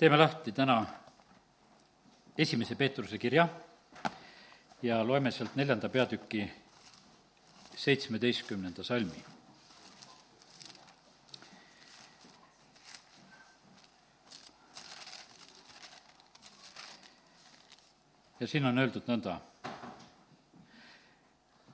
[0.00, 0.86] teeme lahti täna
[2.38, 3.48] esimese Peetruse kirja
[4.82, 6.46] ja loeme sealt neljanda peatüki
[7.76, 9.24] seitsmeteistkümnenda salmi.
[18.40, 19.36] ja siin on öeldud nõnda.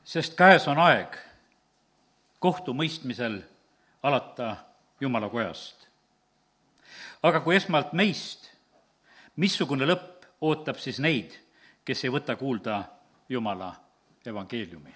[0.04, 1.14] sest käes on aeg
[2.38, 3.42] kohtumõistmisel
[4.02, 4.56] alata
[5.00, 5.85] Jumala kojast.
[7.22, 8.50] Aga kui esmalt meist,
[9.36, 11.32] missugune lõpp ootab siis neid,
[11.84, 12.82] kes ei võta kuulda
[13.28, 13.72] Jumala
[14.26, 14.94] evangeeliumi?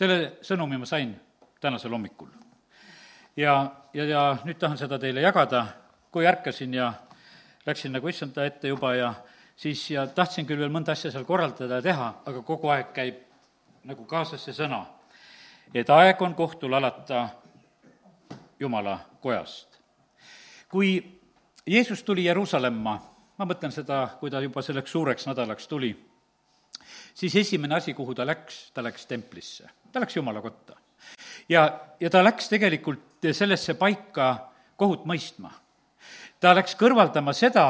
[0.00, 1.10] selle sõnumi ma sain
[1.60, 2.28] tänasel hommikul.
[3.36, 5.66] ja, ja, ja nüüd tahan seda teile jagada,
[6.10, 6.92] kui ärkasin ja
[7.66, 9.14] läksin nagu issanda ette juba ja
[9.56, 13.20] siis, ja tahtsin küll veel mõnda asja seal korraldada ja teha, aga kogu aeg käib
[13.84, 14.80] nagu kaasas see sõna,
[15.74, 17.28] et aeg on kohtul alata
[18.60, 19.78] Jumala kojast.
[20.68, 21.20] kui
[21.66, 22.92] Jeesus tuli Jeruusalemma,
[23.38, 25.90] ma mõtlen seda, kui ta juba selleks suureks nädalaks tuli,
[27.14, 30.76] siis esimene asi, kuhu ta läks, ta läks templisse, ta läks Jumala kotta.
[31.48, 35.50] ja, ja ta läks tegelikult sellesse paika kohut mõistma
[36.40, 37.66] ta läks kõrvaldama seda,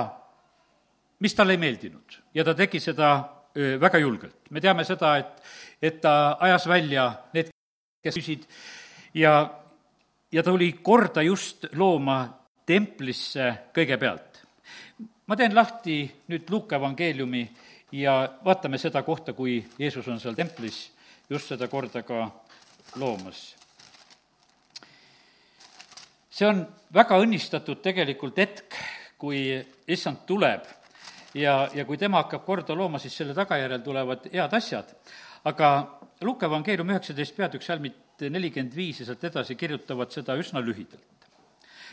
[1.20, 3.12] mis talle ei meeldinud ja ta tegi seda
[3.54, 4.38] väga julgelt.
[4.50, 5.42] me teame seda, et,
[5.82, 7.50] et ta ajas välja need,
[8.02, 8.46] kes küsisid
[9.14, 9.50] ja,
[10.32, 12.18] ja tuli korda just looma
[12.66, 14.42] templisse kõigepealt.
[15.26, 17.48] ma teen lahti nüüd Luuka evangeeliumi
[17.92, 20.90] ja vaatame seda kohta, kui Jeesus on seal templis
[21.30, 22.30] just seda korda ka
[22.96, 23.60] loomas
[26.40, 26.62] see on
[26.94, 28.76] väga õnnistatud tegelikult hetk,
[29.20, 29.52] kui
[29.92, 30.64] issand tuleb
[31.36, 34.94] ja, ja kui tema hakkab korda looma, siis selle tagajärjel tulevad head asjad.
[35.44, 35.68] aga
[36.20, 37.94] Luka evangeelium üheksateist peatükk, salmid
[38.28, 41.28] nelikümmend viis ja sealt edasi kirjutavad seda üsna lühidalt.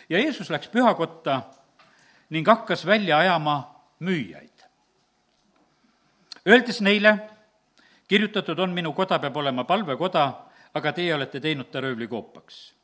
[0.10, 1.42] ja Jeesus läks pühakotta
[2.30, 3.58] ning hakkas välja ajama
[4.00, 4.66] müüjaid.
[6.48, 7.18] Öeldes neile,
[8.08, 10.32] kirjutatud on, minu koda peab olema palvekoda,
[10.74, 12.78] aga teie olete teinud ta röövlikoopaks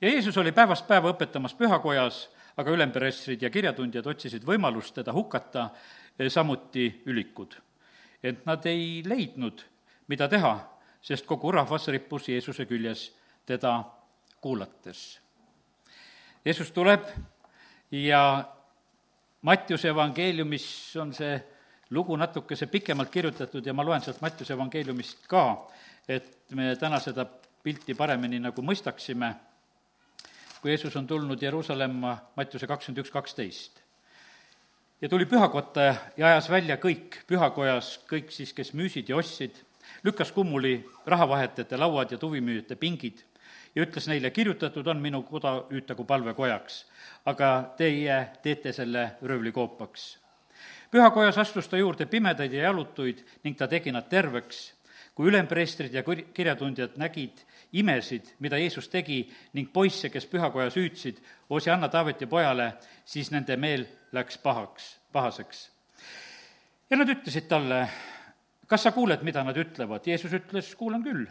[0.00, 2.28] ja Jeesus oli päevast päeva õpetamas pühakojas,
[2.58, 5.70] aga ülempreestrid ja kirjatundjad otsisid võimalust teda hukata,
[6.18, 7.56] eh, samuti ülikud.
[8.22, 9.62] ent nad ei leidnud,
[10.08, 13.08] mida teha, sest kogu rahvas rippus Jeesuse küljes
[13.46, 13.80] teda
[14.40, 15.18] kuulates.
[16.44, 17.06] Jeesus tuleb
[17.92, 18.44] ja
[19.42, 21.36] Mattiuse evangeeliumis on see
[21.90, 25.44] lugu natukese pikemalt kirjutatud ja ma loen sealt Mattiuse evangeeliumist ka,
[26.08, 27.24] et me täna seda
[27.62, 29.34] pilti paremini nagu mõistaksime
[30.60, 33.80] kui Jeesus on tulnud Jeruusalemma, Mattiuse kakskümmend üks, kaksteist.
[35.00, 35.80] ja tuli pühakotta
[36.16, 39.54] ja ajas välja kõik pühakojas, kõik siis, kes müüsid ja ostsid,
[40.04, 43.24] lükkas kummuli rahavahetajate lauad ja tuvimüüjate pingid
[43.74, 46.86] ja ütles neile, kirjutatud on minu koda hüütagu palvekojaks,
[47.26, 50.18] aga teie teete selle röövlikoopaks.
[50.90, 54.78] pühakojas astus ta juurde pimedaid ja jalutuid ning ta tegi nad terveks
[55.18, 57.40] kui ülempreestrid ja kirjatundjad nägid
[57.72, 61.18] imesid, mida Jeesus tegi, ning poisse, kes pühakojas hüüdsid
[61.50, 62.68] Osianna Taaveti pojale,
[63.04, 63.82] siis nende meel
[64.14, 65.64] läks pahaks, pahaseks.
[66.90, 67.80] ja nad ütlesid talle,
[68.68, 70.06] kas sa kuuled, mida nad ütlevad?
[70.06, 71.26] Jeesus ütles, kuulan küll.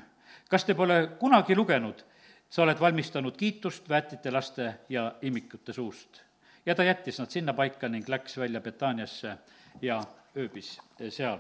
[0.50, 2.04] kas te pole kunagi lugenud,
[2.50, 6.22] sa oled valmistanud kiitust väetite laste ja imikute suust?
[6.66, 9.38] ja ta jättis nad sinnapaika ning läks välja Betaaniasse
[9.82, 10.02] ja
[10.36, 11.40] ööbis seal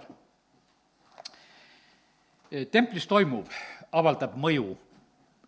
[2.72, 3.52] templis toimuv
[3.92, 4.76] avaldab mõju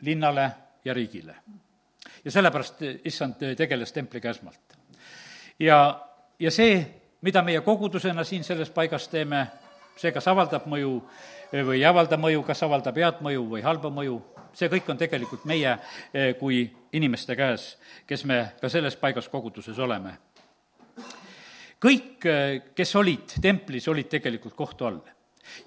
[0.01, 0.49] linnale
[0.85, 1.35] ja riigile.
[2.25, 4.77] ja sellepärast issand tegeles templiga esmalt.
[5.59, 6.07] ja,
[6.39, 6.85] ja see,
[7.21, 9.47] mida meie kogudusena siin selles paigas teeme,
[9.99, 10.95] see kas avaldab mõju
[11.51, 14.19] või ei avalda mõju, kas avaldab head mõju või halba mõju,
[14.53, 15.75] see kõik on tegelikult meie
[16.39, 17.71] kui inimeste käes,
[18.07, 20.17] kes me ka selles paigas koguduses oleme.
[21.79, 22.27] kõik,
[22.75, 24.99] kes olid templis, olid tegelikult kohtu all.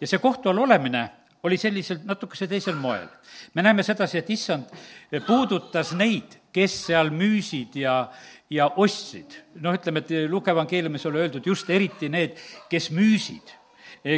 [0.01, 1.11] ja see kohtu all olemine
[1.43, 3.07] oli sellisel natukese teisel moel.
[3.55, 4.65] me näeme sedasi, et issand
[5.27, 8.11] puudutas neid, kes seal müüsid ja,
[8.51, 9.35] ja ostsid.
[9.55, 12.39] noh, ütleme, et Luke evangeeliumis oli öeldud just eriti need,
[12.71, 13.62] kes müüsid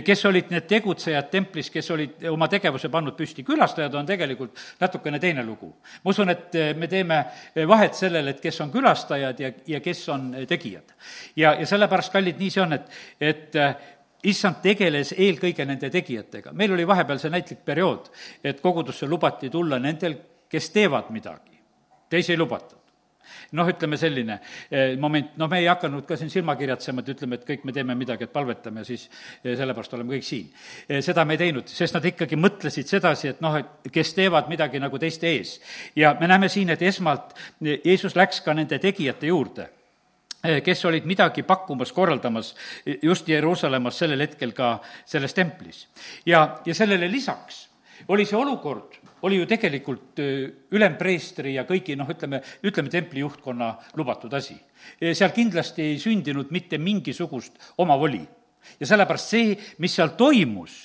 [0.05, 3.45] kes olid need tegutsejad templis, kes olid oma tegevuse pannud püsti.
[3.45, 5.75] külastajad on tegelikult natukene teine lugu.
[6.05, 7.25] ma usun, et me teeme
[7.69, 10.95] vahet sellele, et kes on külastajad ja, ja kes on tegijad.
[11.37, 12.89] ja, ja sellepärast, kallid, nii see on, et,
[13.21, 13.61] et
[14.25, 16.53] issand tegeles eelkõige nende tegijatega.
[16.53, 18.09] meil oli vahepeal see näitlik periood,
[18.45, 20.17] et kogudusse lubati tulla nendel,
[20.49, 21.61] kes teevad midagi,
[22.09, 22.84] teisi ei lubatud.
[23.59, 24.39] Noh, ütleme selline
[24.71, 27.75] eh, moment, noh, me ei hakanud ka siin silma kirjatsema, et ütleme, et kõik me
[27.77, 29.07] teeme midagi, et palvetame ja siis
[29.43, 30.51] eh, sellepärast oleme kõik siin.
[30.89, 34.51] Eh, seda me ei teinud, sest nad ikkagi mõtlesid sedasi, et noh, et kes teevad
[34.53, 35.59] midagi nagu teiste ees.
[35.97, 39.71] ja me näeme siin, et esmalt Jeesus läks ka nende tegijate juurde
[40.65, 42.51] kes olid midagi pakkumas, korraldamas
[43.03, 44.75] just Jeruusalemmas sellel hetkel ka
[45.09, 45.87] selles templis.
[46.27, 47.69] ja, ja sellele lisaks
[48.09, 50.21] oli see olukord, oli ju tegelikult
[50.77, 54.57] ülempreestri ja kõigi noh, ütleme, ütleme templi juhtkonna lubatud asi.
[55.01, 58.25] seal kindlasti ei sündinud mitte mingisugust omavoli.
[58.81, 60.77] ja sellepärast see, mis seal toimus,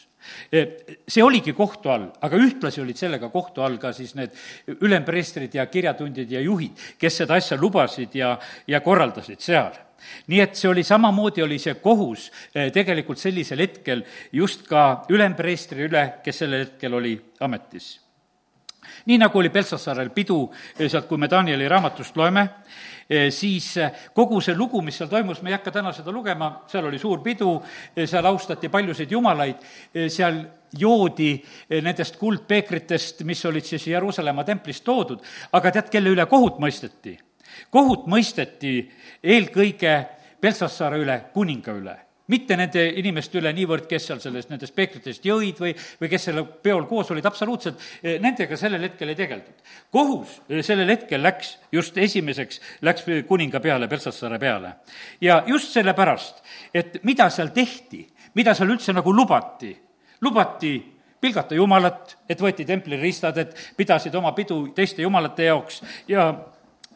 [1.07, 4.35] see oligi kohtu all, aga ühtlasi olid sellega kohtu all ka siis need
[4.79, 8.33] ülempreestrid ja kirjatundjad ja juhid, kes seda asja lubasid ja,
[8.67, 9.71] ja korraldasid seal
[10.31, 16.05] nii et see oli samamoodi, oli see kohus tegelikult sellisel hetkel just ka ülempreestri üle,
[16.23, 17.97] kes sellel hetkel oli ametis
[19.05, 22.47] nii nagu oli Peltsasaarel pidu, eh, sealt kui me Danieli raamatust loeme,
[23.09, 26.51] eh, siis eh, kogu see lugu, mis seal toimus, me ei hakka täna seda lugema,
[26.67, 27.57] seal oli suur pidu,
[28.05, 29.63] seal austati paljusid jumalaid,
[30.07, 30.43] seal
[30.79, 31.31] joodi
[31.81, 37.17] nendest kuldpeekritest, mis olid siis Jeruusalemma templist toodud, aga tead, kelle üle kohut mõisteti?
[37.69, 38.83] kohut mõisteti
[39.23, 39.95] eelkõige
[40.39, 41.95] Peltsasaare üle, kuninga üle
[42.29, 46.43] mitte nende inimeste üle niivõrd, kes seal sellest, nendest peekritest jõid või, või kes selle
[46.63, 49.65] peol koos olid, absoluutselt eh, nendega sellel hetkel ei tegeldud.
[49.91, 54.75] kohus eh, sellel hetkel läks, just esimeseks läks kuninga peale, Peltsassaare peale.
[55.21, 56.43] ja just sellepärast,
[56.73, 58.05] et mida seal tehti,
[58.37, 59.73] mida seal üldse nagu lubati,
[60.21, 60.77] lubati
[61.19, 66.29] pilgata Jumalat, et võeti templiristad, et pidasid oma pidu teiste jumalate jaoks ja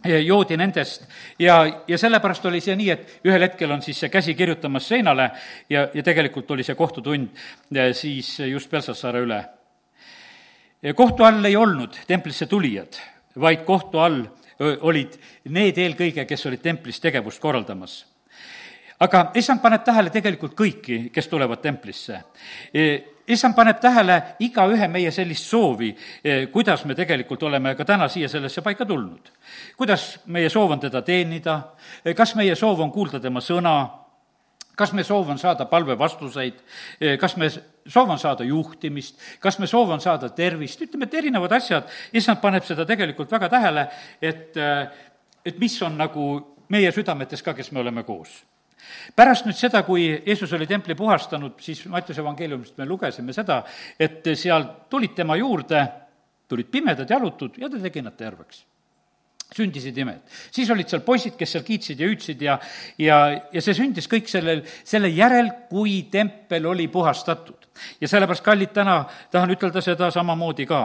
[0.03, 1.07] joodi nendest.
[1.39, 5.29] Ja, ja sellepärast oli see nii, et ühel hetkel on siis see käsi kirjutamas seinale
[5.69, 7.29] ja, ja tegelikult oli see kohtutund
[7.93, 9.43] siis just Pelsassaare üle.
[10.95, 12.99] kohtu all ei olnud templisse tulijad,
[13.39, 14.23] vaid kohtu all
[14.59, 15.15] olid
[15.49, 18.05] need eelkõige, kes olid templis tegevust korraldamas.
[18.99, 22.21] Aga issand paneb tähele tegelikult kõiki, kes tulevad templisse
[23.27, 25.93] issand paneb tähele igaühe meie sellist soovi,
[26.23, 29.31] eh, kuidas me tegelikult oleme ka täna siia sellesse paika tulnud.
[29.77, 31.61] kuidas meie soov on teda teenida,
[32.05, 33.89] eh, kas meie soov on kuulda tema sõna,
[34.75, 36.53] kas me soov on saada palvevastuseid,
[37.01, 37.49] eh, kas me
[37.87, 41.83] soov on saada juhtimist, kas me soov on saada tervist, ütleme, et erinevad asjad,
[42.13, 43.87] issand paneb seda tegelikult väga tähele,
[44.21, 44.57] et,
[45.45, 48.43] et mis on nagu meie südametes ka, kes me oleme koos
[49.15, 53.63] pärast nüüd seda, kui Jeesus oli templi puhastanud, siis Mattiuse evangeeliumist me lugesime seda,
[53.99, 55.87] et seal tulid tema juurde,
[56.47, 58.63] tulid pimedad jalutud ja ta tegi nad terveks
[59.55, 60.21] sündisid imed.
[60.51, 62.59] siis olid seal poisid, kes seal kiitsid ja hüüdsid ja,
[63.01, 63.19] ja,
[63.53, 67.59] ja see sündis kõik sellel, selle järel, kui tempel oli puhastatud.
[68.01, 68.99] ja sellepärast, kallid, täna
[69.31, 70.81] tahan ütelda seda samamoodi ka,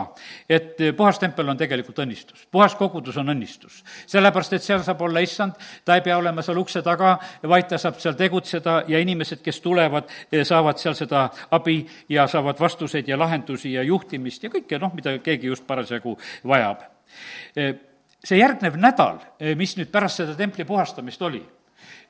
[0.48, 3.82] et puhas tempel on tegelikult õnnistus, puhas kogudus on õnnistus.
[4.06, 7.80] sellepärast, et seal saab olla issand, ta ei pea olema seal ukse taga, vaid ta
[7.80, 10.08] saab seal tegutseda ja inimesed, kes tulevad,
[10.42, 15.18] saavad seal seda abi ja saavad vastuseid ja lahendusi ja juhtimist ja kõike, noh, mida
[15.24, 16.16] keegi just parasjagu
[16.48, 16.88] vajab
[18.28, 19.22] see järgnev nädal,
[19.56, 21.40] mis nüüd pärast seda templi puhastamist oli,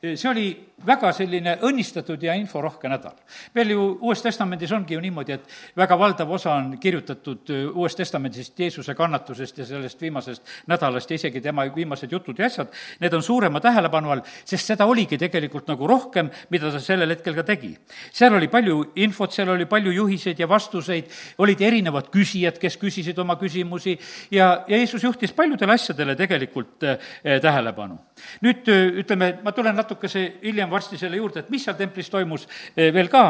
[0.03, 0.49] see oli
[0.87, 3.17] väga selline õnnistatud ja inforohke nädal.
[3.55, 7.97] meil ju Uues Testamendis ongi ju niimoodi, et väga valdav osa on kirjutatud äh, Uues
[7.97, 13.15] Testamendist Jeesuse kannatusest ja sellest viimasest nädalast ja isegi tema viimased jutud ja asjad, need
[13.15, 17.43] on suurema tähelepanu all, sest seda oligi tegelikult nagu rohkem, mida ta sellel hetkel ka
[17.43, 17.75] tegi.
[18.13, 23.19] seal oli palju infot, seal oli palju juhiseid ja vastuseid, olid erinevad küsijad, kes küsisid
[23.19, 23.99] oma küsimusi
[24.31, 26.99] ja, ja Jeesus juhtis paljudele asjadele tegelikult äh,
[27.43, 27.99] tähelepanu.
[28.45, 28.69] Nüüd
[29.03, 33.11] ütleme, ma tulen natukese hiljem varsti selle juurde, et mis seal templis toimus eh, veel
[33.13, 33.25] ka,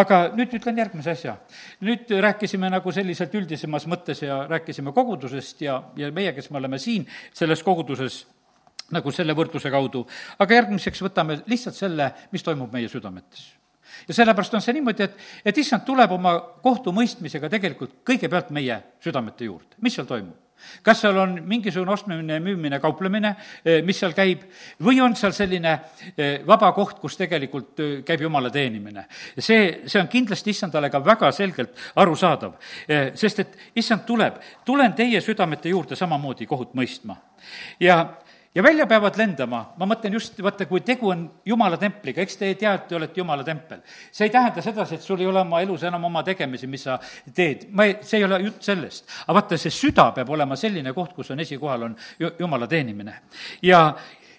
[0.00, 1.36] aga nüüd ütlen järgmise asja.
[1.84, 6.78] nüüd rääkisime nagu selliselt üldisemas mõttes ja rääkisime kogudusest ja, ja meie, kes me oleme
[6.78, 8.24] siin selles koguduses,
[8.94, 10.04] nagu selle võrdluse kaudu,
[10.38, 13.52] aga järgmiseks võtame lihtsalt selle, mis toimub meie südametes
[14.08, 16.34] ja sellepärast on see niimoodi, et, et issand tuleb oma
[16.64, 19.78] kohtumõistmisega tegelikult kõigepealt meie südamete juurde.
[19.80, 20.43] mis seal toimub?
[20.82, 23.34] Kas seal on mingisugune ostmine, müümine, kauplemine,
[23.64, 24.44] eh, mis seal käib,
[24.82, 25.72] või on seal selline
[26.16, 29.06] eh, vaba koht, kus tegelikult eh, käib jumala teenimine.
[29.38, 32.54] see, see on kindlasti issandale ka väga selgelt arusaadav,
[33.14, 37.16] sest et issand tuleb, tulen teie südamete juurde samamoodi kohut mõistma.
[37.80, 38.04] ja
[38.54, 42.52] ja välja peavad lendama, ma mõtlen just, vaata, kui tegu on Jumala templiga, eks te
[42.58, 43.80] tea, et te olete Jumala tempel.
[44.12, 46.98] see ei tähenda sedasi, et sul ei ole oma elus enam oma tegemisi, mis sa
[47.34, 49.08] teed, ma ei, see ei ole jutt sellest.
[49.26, 51.96] aga vaata, see süda peab olema selline koht, kus on esikohal, on
[52.38, 53.20] Jumala teenimine.
[53.62, 53.88] ja,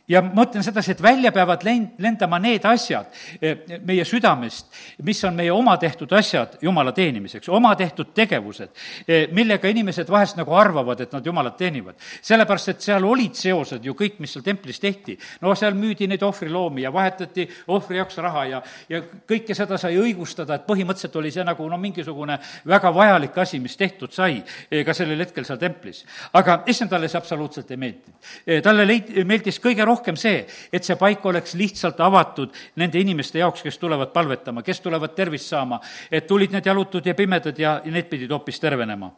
[0.08, 3.10] ja ma mõtlen sedasi, et välja peavad len-, lendama need asjad
[3.42, 4.68] eh, meie südamest,
[5.06, 8.70] mis on meie oma tehtud asjad Jumala teenimiseks, oma tehtud tegevused,
[9.08, 11.96] eh, millega inimesed vahest nagu arvavad, et nad Jumalat teenivad.
[12.22, 15.18] sellepärast, et seal olid seosed ju kõik, mis seal templis tehti.
[15.42, 19.98] no seal müüdi neid ohvriloomi ja vahetati ohvri jaoks raha ja, ja kõike seda sai
[19.98, 24.86] õigustada, et põhimõtteliselt oli see nagu no mingisugune väga vajalik asi, mis tehtud sai eh,
[24.86, 26.06] ka sellel hetkel seal templis.
[26.34, 28.62] aga issand talle see absoluutselt ei meeldinud.
[28.64, 33.40] talle leid-, meeldis kõige rohkem rohkem see, et see paik oleks lihtsalt avatud nende inimeste
[33.42, 35.80] jaoks, kes tulevad palvetama, kes tulevad tervist saama,
[36.12, 39.12] et tulid need jalutud ja pimedad ja need pidid hoopis tervenema.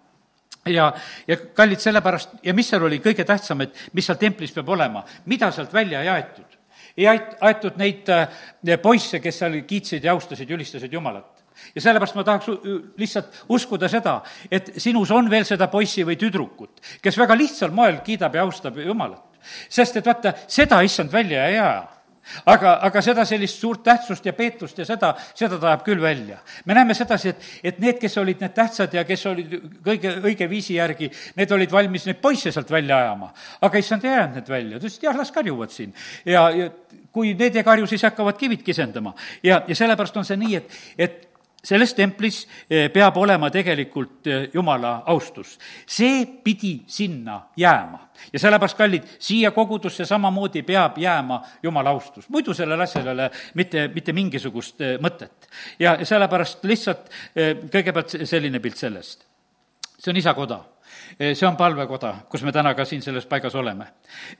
[0.68, 0.90] Ja,
[1.28, 5.06] ja kallid sellepärast, ja mis seal oli kõige tähtsam, et mis seal templis peab olema,
[5.32, 6.54] mida sealt välja ei aetud?
[6.98, 11.44] ei ait-, aetud neid äh, poisse, kes seal kiitsid ja austasid, ülistasid Jumalat.
[11.76, 12.50] Ja sellepärast ma tahaks
[12.98, 14.16] lihtsalt uskuda seda,
[14.50, 18.82] et sinus on veel seda poissi või tüdrukut, kes väga lihtsal moel kiidab ja austab
[18.82, 19.27] Jumalat
[19.70, 21.86] sest et vaata, seda issand välja ei aja
[22.46, 26.40] aga, aga seda sellist suurt tähtsust ja peetlust ja seda, seda ta ajab küll välja.
[26.66, 30.50] me näeme sedasi, et, et need, kes olid need tähtsad ja kes olid kõige õige
[30.50, 33.32] viisi järgi, need olid valmis neid poisse sealt välja ajama.
[33.62, 35.94] aga issand ei ajanud need välja, ta ütles, et jah, las karjuvad siin.
[36.26, 36.70] ja, ja
[37.12, 39.16] kui need ei karju, siis hakkavad kivid kisendama.
[39.44, 41.24] ja, ja sellepärast on see nii, et, et
[41.68, 45.58] selles templis eh, peab olema tegelikult eh, Jumala austus.
[45.86, 48.00] see pidi sinna jääma.
[48.34, 52.30] ja sellepärast, kallid, siia kogudusse samamoodi peab jääma Jumala austus.
[52.30, 55.50] muidu sellel asjal ei ole mitte, mitte mingisugust eh, mõtet.
[55.80, 57.12] ja sellepärast lihtsalt
[57.72, 59.26] kõigepealt selline pilt sellest.
[59.98, 60.64] see on isa koda
[61.18, 63.88] see on palvekoda, kus me täna ka siin selles paigas oleme.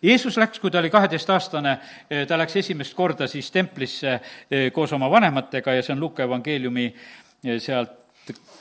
[0.02, 1.78] Jeesus läks, kui ta oli kaheteistaastane,
[2.10, 4.20] eh, ta läks esimest korda siis templisse
[4.52, 6.90] eh, koos oma vanematega ja see on Luka evangeeliumi
[7.60, 7.96] sealt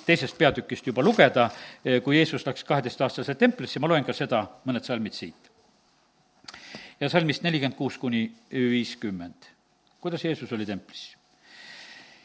[0.06, 1.48] teisest peatükist juba lugeda,
[2.04, 5.50] kui Jeesus läks kaheteistaastaselt templisse, ma loen ka seda, mõned salmid siit.
[7.00, 9.48] ja salmist nelikümmend kuus kuni viiskümmend.
[10.00, 11.16] kuidas Jeesus oli templis?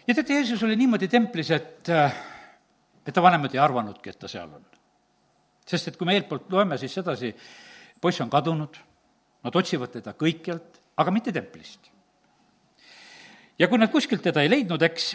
[0.07, 1.89] ja teate, Jeesus oli niimoodi templis, et,
[3.05, 4.80] et ta vanemad ei arvanudki, et ta seal on
[5.67, 7.31] sest et kui me eelpoolt loeme, siis sedasi,
[8.01, 8.79] poiss on kadunud,
[9.45, 11.89] nad otsivad teda kõikjalt, aga mitte templist.
[13.59, 15.11] ja kui nad kuskilt teda ei leidnud, eks,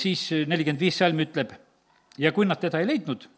[0.00, 1.52] siis nelikümmend viis salm ütleb,
[2.18, 3.28] ja kui nad teda ei leidnud,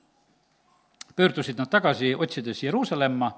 [1.16, 3.30] pöördusid nad tagasi, otsides Jeruusalemma,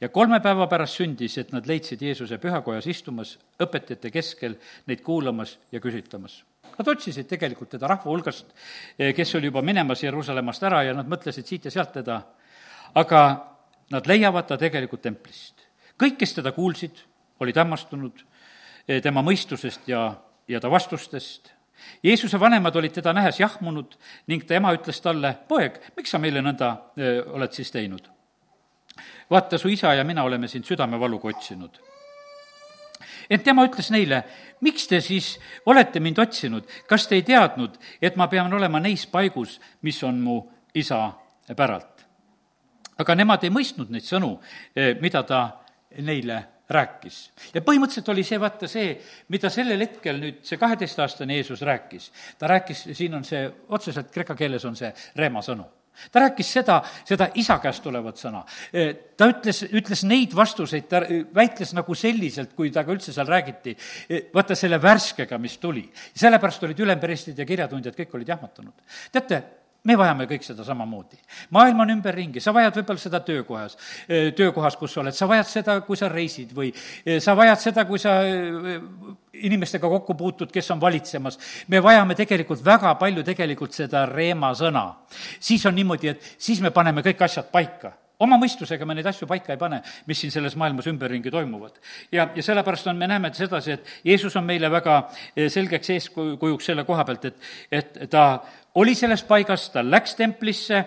[0.00, 4.54] ja kolme päeva pärast sündis, et nad leidsid Jeesuse pühakojas istumas, õpetajate keskel,
[4.86, 6.44] neid kuulamas ja küsitlemas
[6.78, 8.52] Nad otsisid tegelikult teda rahva hulgast,
[8.96, 12.20] kes oli juba minemas Jeruusalemmast ära ja nad mõtlesid siit ja sealt teda
[12.94, 13.22] aga
[13.90, 15.54] nad leiavad ta tegelikult templist.
[15.98, 17.00] kõik, kes teda kuulsid,
[17.40, 18.20] olid hämmastunud
[18.88, 20.14] eh, tema mõistusest ja,
[20.48, 21.52] ja ta vastustest.
[22.02, 26.42] Jeesuse vanemad olid teda nähes jahmunud ning ta ema ütles talle, poeg, miks sa meile
[26.42, 28.08] nõnda öö, eh, oled siis teinud?
[29.30, 31.78] vaata, su isa ja mina oleme sind südamevaluga otsinud.
[33.30, 34.22] ent tema ütles neile,
[34.60, 39.06] miks te siis olete mind otsinud, kas te ei teadnud, et ma pean olema neis
[39.06, 40.40] paigus, mis on mu
[40.74, 41.12] isa
[41.56, 41.97] päralt?
[42.98, 44.36] Aga nemad ei mõistnud neid sõnu,
[44.74, 45.42] eh, mida ta
[45.98, 47.30] neile rääkis.
[47.54, 52.10] ja põhimõtteliselt oli see, vaata see, mida sellel hetkel nüüd see kaheteistaastane Jeesus rääkis.
[52.38, 55.64] ta rääkis, siin on see, otseselt kreeka keeles on see reema sõnu
[56.12, 58.44] ta rääkis seda, seda isa käest tulevat sõna.
[58.72, 61.02] Eh, ta ütles, ütles neid vastuseid, ta
[61.34, 63.74] väitles nagu selliselt, kui temaga üldse seal räägiti,
[64.08, 65.90] eh, vaata selle värskega, mis tuli.
[66.14, 68.74] sellepärast olid ülemprestid ja kirjatundjad, kõik olid jahmatunud.
[69.12, 69.42] teate,
[69.88, 71.18] me vajame kõik seda samamoodi.
[71.56, 73.76] maailm on ümberringi, sa vajad võib-olla seda töökohas,
[74.36, 76.72] töökohas, kus sa oled, sa vajad seda, kui sa reisid või
[77.24, 78.18] sa vajad seda, kui sa
[79.38, 81.38] inimestega kokku puutud, kes on valitsemas.
[81.68, 84.84] me vajame tegelikult väga palju tegelikult seda reema sõna.
[85.40, 89.28] siis on niimoodi, et siis me paneme kõik asjad paika oma mõistusega me neid asju
[89.30, 91.78] paika ei pane, mis siin selles maailmas ümberringi toimuvad.
[92.12, 95.00] ja, ja sellepärast on, me näeme sedasi, et Jeesus on meile väga
[95.36, 97.38] selgeks eeskujuks selle koha pealt, et,
[97.70, 98.24] et ta
[98.78, 100.84] oli selles paigas, ta läks templisse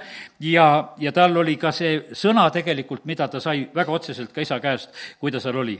[0.48, 0.66] ja,
[0.98, 4.94] ja tal oli ka see sõna tegelikult, mida ta sai väga otseselt ka isa käest,
[5.20, 5.76] kui ta seal oli.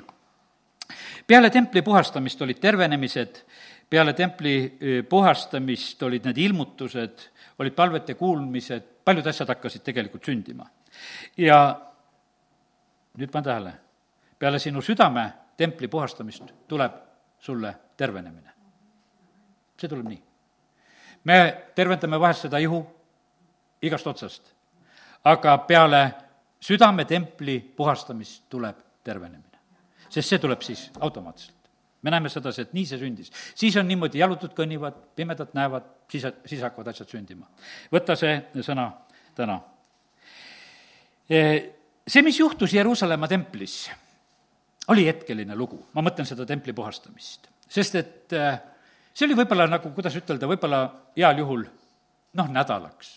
[1.28, 3.44] peale templi puhastamist olid tervenemised,
[3.90, 4.56] peale templi
[5.10, 7.28] puhastamist olid need ilmutused,
[7.60, 10.68] olid palvete kuulmised, paljud asjad hakkasid tegelikult sündima.
[11.38, 11.62] ja
[13.18, 13.74] nüüd pane tähele,
[14.40, 16.92] peale sinu südame templi puhastamist tuleb
[17.40, 18.52] sulle tervenemine.
[19.78, 20.31] see tuleb nii
[21.24, 21.38] me
[21.76, 22.82] tervendame vahest seda ihu
[23.82, 24.52] igast otsast,
[25.24, 26.02] aga peale
[26.62, 29.48] südametempli puhastamist tuleb tervenemine.
[30.10, 31.56] sest see tuleb siis automaatselt.
[32.02, 33.32] me näeme sedasi, et nii see sündis.
[33.56, 37.48] siis on niimoodi, jalutud kõnnivad, pimedad näevad, siis, siis hakkavad asjad sündima.
[37.92, 38.92] võta see sõna
[39.36, 39.60] täna.
[42.08, 43.90] see, mis juhtus Jeruusalemma templis,
[44.88, 48.60] oli hetkeline lugu, ma mõtlen seda templi puhastamist, sest et äh,
[49.14, 50.82] see oli võib-olla nagu, kuidas ütelda, võib-olla
[51.18, 51.66] heal juhul
[52.38, 53.14] noh, nädalaks.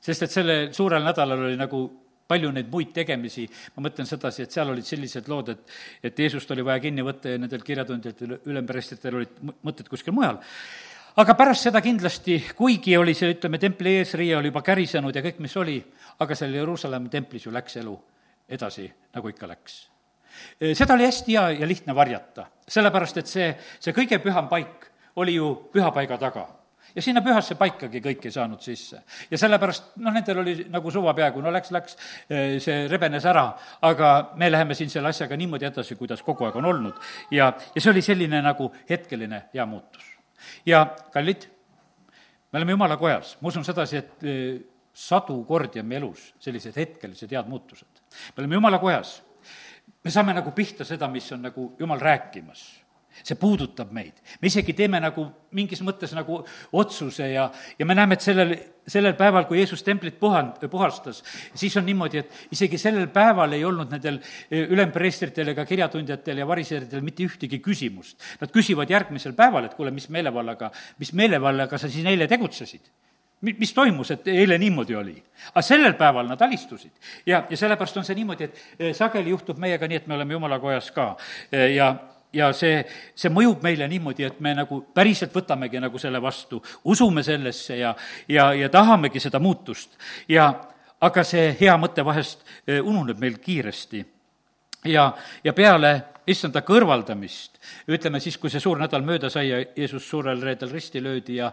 [0.00, 1.86] sest et sellel suurel nädalal oli nagu
[2.26, 6.50] palju neid muid tegemisi, ma mõtlen sedasi, et seal olid sellised lood, et et Jeesust
[6.50, 10.40] oli vaja kinni võtta ja nendel kirjatundjatel, ülempreestritel olid mõtted kuskil mujal.
[11.16, 15.38] aga pärast seda kindlasti, kuigi oli see, ütleme, templi eesriie oli juba kärisenud ja kõik,
[15.40, 15.78] mis oli,
[16.18, 17.98] aga seal Jeruusalemma templis ju läks elu
[18.48, 19.95] edasi, nagu ikka läks.
[20.74, 23.48] Seda oli hästi hea ja lihtne varjata, sellepärast et see,
[23.80, 26.46] see kõige püham paik oli ju pühapaiga taga
[26.96, 29.02] ja sinna pühasse paikagi kõik ei saanud sisse.
[29.30, 31.98] ja sellepärast, noh, nendel oli nagu suva peaaegu, no läks, läks,
[32.64, 33.50] see rebenes ära,
[33.84, 37.02] aga me läheme siin selle asjaga niimoodi edasi, kuidas kogu aeg on olnud.
[37.30, 40.08] ja, ja see oli selline nagu hetkeline hea muutus.
[40.66, 41.48] ja kallid,
[42.52, 44.26] me oleme jumala kojas, ma usun sedasi, et
[44.96, 48.04] sadu kordi on meie elus sellised hetkelised head muutused.
[48.32, 49.18] me oleme jumala kojas,
[50.06, 52.66] me saame nagu pihta seda, mis on nagu jumal rääkimas
[53.24, 54.18] see puudutab meid.
[54.40, 55.24] me isegi teeme nagu
[55.56, 56.42] mingis mõttes nagu
[56.76, 57.46] otsuse ja,
[57.78, 58.52] ja me näeme, et sellel,
[58.86, 61.22] sellel päeval, kui Jeesus templit puhan-, puhastas,
[61.56, 66.48] siis on niimoodi, et isegi sellel päeval ei olnud nendel eh, ülempreestritel ega kirjatundjatel ja
[66.48, 68.20] variseeritel mitte ühtegi küsimust.
[68.42, 70.70] Nad küsivad järgmisel päeval, et kuule, mis meelevallaga,
[71.00, 72.92] mis meelevallaga sa siin eile tegutsesid
[73.42, 75.16] mis toimus, et eile niimoodi oli?
[75.52, 76.92] aga sellel päeval nad alistusid
[77.26, 80.38] ja, ja sellepärast on see niimoodi, et eh, sageli juhtub meiega nii, et me oleme
[80.38, 81.14] jumala kojas ka
[81.52, 81.94] eh, ja
[82.36, 82.80] ja see,
[83.16, 87.94] see mõjub meile niimoodi, et me nagu päriselt võtamegi nagu selle vastu, usume sellesse ja,
[88.28, 89.96] ja, ja tahamegi seda muutust.
[90.28, 90.50] ja
[91.00, 94.04] aga see hea mõte vahest e, ununeb meil kiiresti.
[94.84, 95.10] ja,
[95.44, 95.92] ja peale
[96.26, 101.02] issanda kõrvaldamist, ütleme siis, kui see suur nädal mööda sai ja Jeesus suurel reedel risti
[101.02, 101.52] löödi ja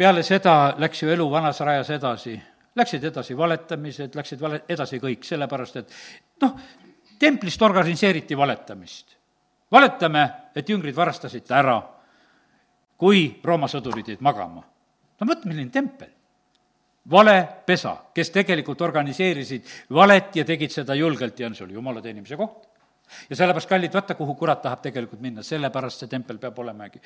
[0.00, 2.34] peale seda läks ju elu vanas rajas edasi,
[2.76, 5.96] läksid edasi valetamised, läksid vale-, edasi kõik, sellepärast et
[6.40, 6.54] noh,
[7.20, 9.20] templist organiseeriti valetamist
[9.72, 10.22] valetame,
[10.56, 11.76] et jüngrid varastasid ta ära,
[13.00, 14.64] kui Rooma sõdurid jäid magama.
[15.20, 16.08] no vot, milline tempel.
[17.10, 22.68] valepesa, kes tegelikult organiseerisid valet ja tegid seda julgelt ja see oli jumala teenimise koht.
[23.30, 27.00] ja sellepärast, kallid, vaata, kuhu kurat tahab tegelikult minna, sellepärast see tempel peab olemagi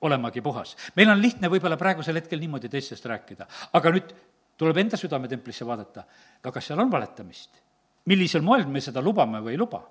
[0.00, 0.76] olemagi puhas.
[0.96, 4.12] meil on lihtne võib-olla praegusel hetkel niimoodi teistest rääkida, aga nüüd
[4.56, 6.04] tuleb enda südametemplisse vaadata,
[6.42, 7.62] aga kas seal on valetamist
[8.06, 9.82] millisel moel me seda lubame või ei luba.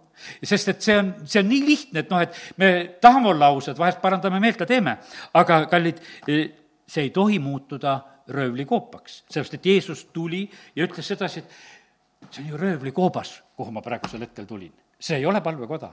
[0.44, 2.70] sest et see on, see on nii lihtne, et noh, et me
[3.02, 4.98] tahame olla ausad, vahest parandame meelt ja teeme,
[5.36, 7.98] aga kallid, see ei tohi muutuda
[8.32, 13.84] röövlikoopaks, sellepärast et Jeesus tuli ja ütles sedasi, et see on ju röövlikoobas, kuhu ma
[13.86, 14.74] praegusel hetkel tulin.
[15.00, 15.92] see ei ole palvekoda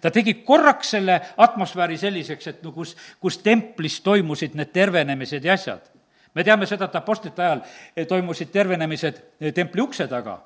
[0.00, 5.54] ta tegi korraks selle atmosfääri selliseks, et no kus, kus templis toimusid need tervenemised ja
[5.54, 5.90] asjad.
[6.34, 7.60] me teame seda, et apostlite ajal
[8.08, 9.22] toimusid tervenemised
[9.54, 10.40] templi ukse taga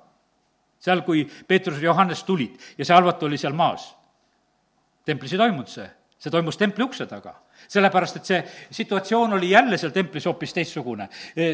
[0.80, 3.94] seal, kui Peetrus ja Johannes tulid ja see halvat oli seal maas.
[5.06, 5.86] templis ei toimunud see,
[6.18, 7.34] see toimus templi ukse taga.
[7.68, 11.08] sellepärast, et see situatsioon oli jälle seal templis hoopis teistsugune.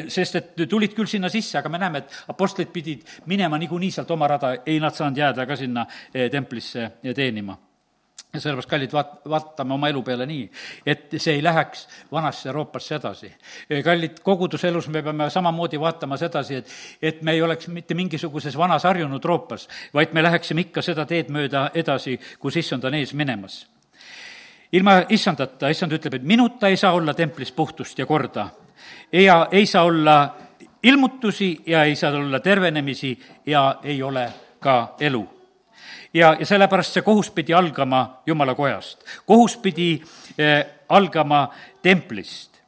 [0.08, 4.10] sest et tulid küll sinna sisse, aga me näeme, et apostlid pidid minema niikuinii sealt
[4.10, 7.56] oma rada, ei nad saanud jääda ka sinna eh, templisse teenima
[8.32, 10.44] ja sellepärast, kallid, vaat-, vaatame oma elu peale nii,
[10.86, 13.28] et see ei läheks vanasse Euroopasse edasi.
[13.84, 16.70] kallid, koguduselus me peame samamoodi vaatama sedasi, et,
[17.02, 21.28] et me ei oleks mitte mingisuguses vanas harjunud Euroopas, vaid me läheksime ikka seda teed
[21.28, 23.66] mööda edasi, kus issand on ees minemas.
[24.72, 28.48] ilma issandata, issand ütleb, et minuta ei saa olla templis puhtust ja korda
[29.12, 30.36] ja ei saa olla
[30.82, 35.41] ilmutusi ja ei saa olla tervenemisi ja ei ole ka elu
[36.14, 39.04] ja, ja sellepärast see kohus pidi algama Jumala kojast.
[39.26, 40.02] kohus pidi
[40.40, 41.48] äh, algama
[41.82, 42.60] templist.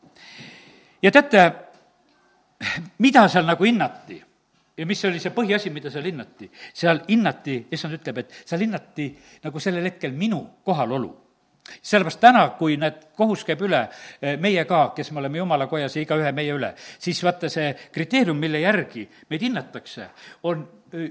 [1.03, 1.53] ja teate,
[2.99, 4.23] mida seal nagu hinnati
[4.77, 6.51] ja mis oli see põhiasi, mida seal hinnati?
[6.75, 9.11] seal hinnati, issand ütleb, et seal hinnati
[9.45, 11.24] nagu sellel hetkel minu kohalolu
[11.83, 13.87] sellepärast täna, kui need kohus käib üle,
[14.21, 17.73] eh, meie ka, kes me oleme jumala kojas ja igaühe meie üle, siis vaata see
[17.93, 20.09] kriteerium, mille järgi meid hinnatakse,
[20.43, 20.67] on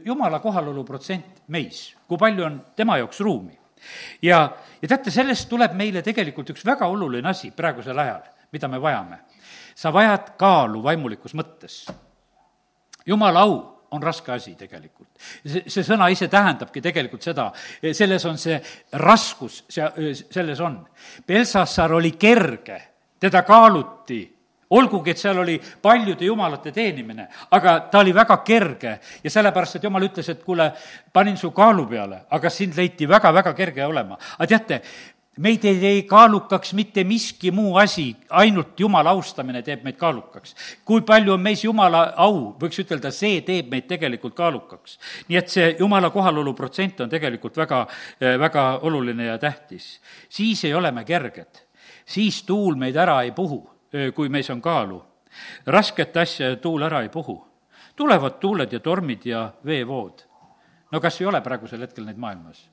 [0.06, 3.58] jumala kohalolu protsent meis, kui palju on tema jaoks ruumi.
[4.22, 8.82] ja, ja teate, sellest tuleb meile tegelikult üks väga oluline asi praegusel ajal, mida me
[8.82, 9.20] vajame.
[9.76, 11.90] sa vajad kaalu vaimulikus mõttes.
[13.06, 15.10] jumala au on raske asi tegelikult.
[15.46, 17.50] see, see sõna ise tähendabki tegelikult seda,
[17.94, 18.60] selles on see
[19.02, 20.80] raskus, see, selles on.
[21.28, 22.80] Belsassar oli kerge,
[23.20, 24.24] teda kaaluti
[24.74, 29.88] olgugi, et seal oli paljude jumalate teenimine, aga ta oli väga kerge ja sellepärast, et
[29.88, 30.70] jumal ütles, et kuule,
[31.14, 34.18] panin su kaalu peale, aga sind leiti väga-väga kerge olema.
[34.38, 34.82] aga teate,
[35.38, 40.56] meid ei tee kaalukaks mitte miski muu asi, ainult Jumala austamine teeb meid kaalukaks.
[40.86, 45.00] kui palju on meis Jumala au, võiks ütelda, see teeb meid tegelikult kaalukaks.
[45.28, 47.88] nii et see Jumala kohalolu protsent on tegelikult väga,
[48.40, 50.00] väga oluline ja tähtis.
[50.30, 51.66] siis ei ole me kerged.
[52.06, 53.70] siis tuul meid ära ei puhu,
[54.14, 55.04] kui meis on kaalu.
[55.66, 57.42] rasket asja tuul ära ei puhu.
[57.96, 60.22] tulevad tuuled ja tormid ja veevood.
[60.92, 62.70] no kas ei ole praegusel hetkel neid maailmas?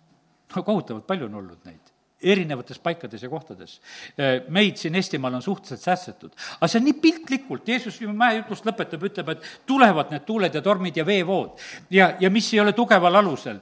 [0.57, 1.90] no kohutavalt palju on olnud neid
[2.23, 3.81] erinevates paikades ja kohtades.
[4.49, 6.33] meid siin Eestimaal on suhteliselt säästetud.
[6.61, 10.63] aga see on nii piltlikult, Jeesus ju mäejutlust lõpetab, ütleb, et tulevad need tuuled ja
[10.63, 11.59] tormid ja veevood.
[11.91, 13.61] ja, ja mis ei ole tugeval alusel,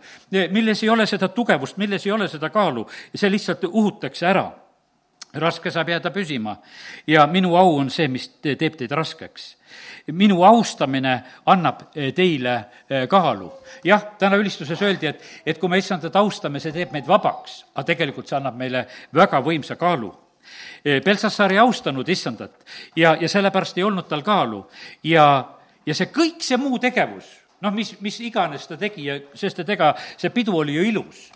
[0.50, 4.50] milles ei ole seda tugevust, milles ei ole seda kaalu, see lihtsalt uhutakse ära
[5.34, 6.56] raske saab jääda püsima
[7.06, 9.56] ja minu au on see, mis teeb teid raskeks.
[10.12, 12.54] minu austamine annab eh, teile
[12.88, 13.50] eh, kaalu.
[13.84, 17.84] jah, täna ülistuses öeldi, et, et kui me issandat austame, see teeb meid vabaks, aga
[17.84, 20.12] tegelikult see annab meile väga võimsa kaalu.
[20.84, 22.64] Eh, Belsassar ei austanud issandat
[22.96, 24.62] ja, ja sellepärast ei olnud tal kaalu
[25.04, 25.44] ja,
[25.86, 27.28] ja see kõik see muu tegevus,
[27.60, 31.28] noh, mis, mis iganes ta tegi ja sest et ega see pidu oli ju ilus.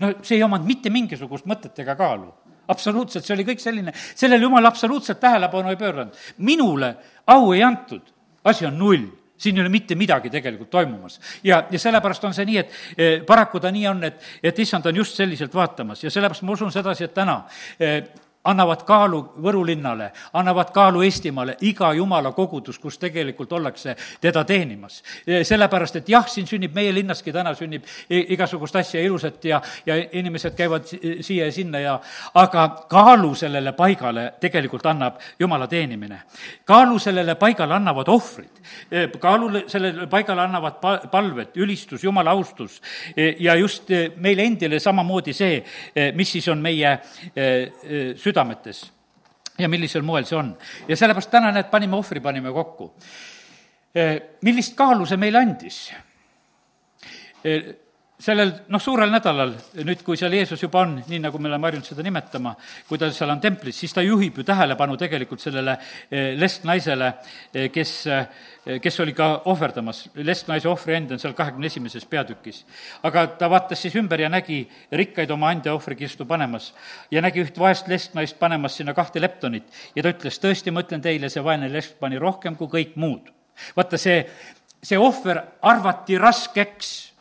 [0.00, 2.32] no see ei omanud mitte mingisugust mõtet ega kaalu
[2.68, 6.16] absoluutselt, see oli kõik selline, sellele jumal absoluutselt tähelepanu ei pööranud.
[6.38, 6.94] minule
[7.26, 8.02] au ei antud,
[8.44, 11.20] asi on null siin ei ole mitte midagi tegelikult toimumas.
[11.44, 14.86] ja, ja sellepärast on see nii, et eh, paraku ta nii on, et, et issand
[14.86, 17.42] on just selliselt vaatamas ja sellepärast ma usun sedasi, et täna
[17.78, 18.02] eh,
[18.44, 25.02] annavad kaalu Võru linnale, annavad kaalu Eestimaale iga jumala kogudus, kus tegelikult ollakse teda teenimas.
[25.42, 30.54] sellepärast, et jah, siin sünnib, meie linnaski täna sünnib igasugust asja ilusat ja, ja inimesed
[30.54, 30.86] käivad
[31.20, 31.98] siia ja sinna ja
[32.34, 36.20] aga kaalu sellele paigale tegelikult annab jumala teenimine.
[36.64, 38.62] kaalu sellele paigale annavad ohvrid,
[39.18, 42.80] kaalu sellele paigale annavad pa-, palved, ülistus, jumala austus
[43.38, 45.64] ja just meile endile samamoodi see,
[46.14, 46.98] mis siis on meie
[48.16, 48.84] süda südametes
[49.58, 50.56] ja millisel moel see on.
[50.88, 52.90] ja sellepärast täna, näed, panime ohvri, panime kokku.
[53.94, 55.84] Eh, millist kaalu see meile andis?
[58.14, 59.52] Eh, sellel noh, suurel nädalal,
[59.84, 62.54] nüüd kui seal Jeesus juba on, nii nagu me oleme harjunud seda nimetama,
[62.88, 65.76] kui ta seal on templis, siis ta juhib ju tähelepanu tegelikult sellele
[66.10, 67.12] eh, lesknaisele,
[67.74, 67.94] kes
[68.80, 72.64] kes oli ka ohverdamas, lesknaise ohvri end on seal kahekümne esimeses peatükis.
[73.02, 76.72] aga ta vaatas siis ümber ja nägi rikkaid oma ande ohvrikistu panemas
[77.10, 81.02] ja nägi üht vaest lesknaist panemas sinna kahte leptonit ja ta ütles, tõesti, ma ütlen
[81.02, 83.28] teile, see vaene lesk pani rohkem kui kõik muud.
[83.76, 84.24] vaata, see,
[84.82, 87.13] see ohver arvati raskeks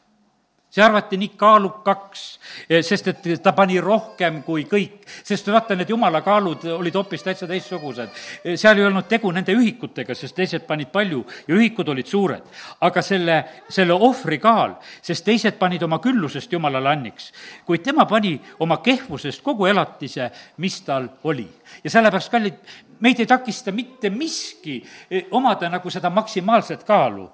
[0.73, 2.21] see arvati nii kaalukaks,
[2.69, 5.05] eh, sest et ta pani rohkem kui kõik.
[5.23, 8.09] sest vaata, need jumala kaalud olid hoopis täitsa teistsugused.
[8.43, 12.41] Eh, seal ei olnud tegu nende ühikutega, sest teised panid palju ja ühikud olid suured.
[12.81, 17.31] aga selle, selle ohvri kaal, sest teised panid oma küllusest jumalale anniks,
[17.65, 21.47] kuid tema pani oma kehvusest kogu elatise, mis tal oli.
[21.83, 22.53] ja sellepärast, kallid,
[22.99, 27.31] meid ei takista mitte miski eh, omada nagu seda maksimaalset kaalu.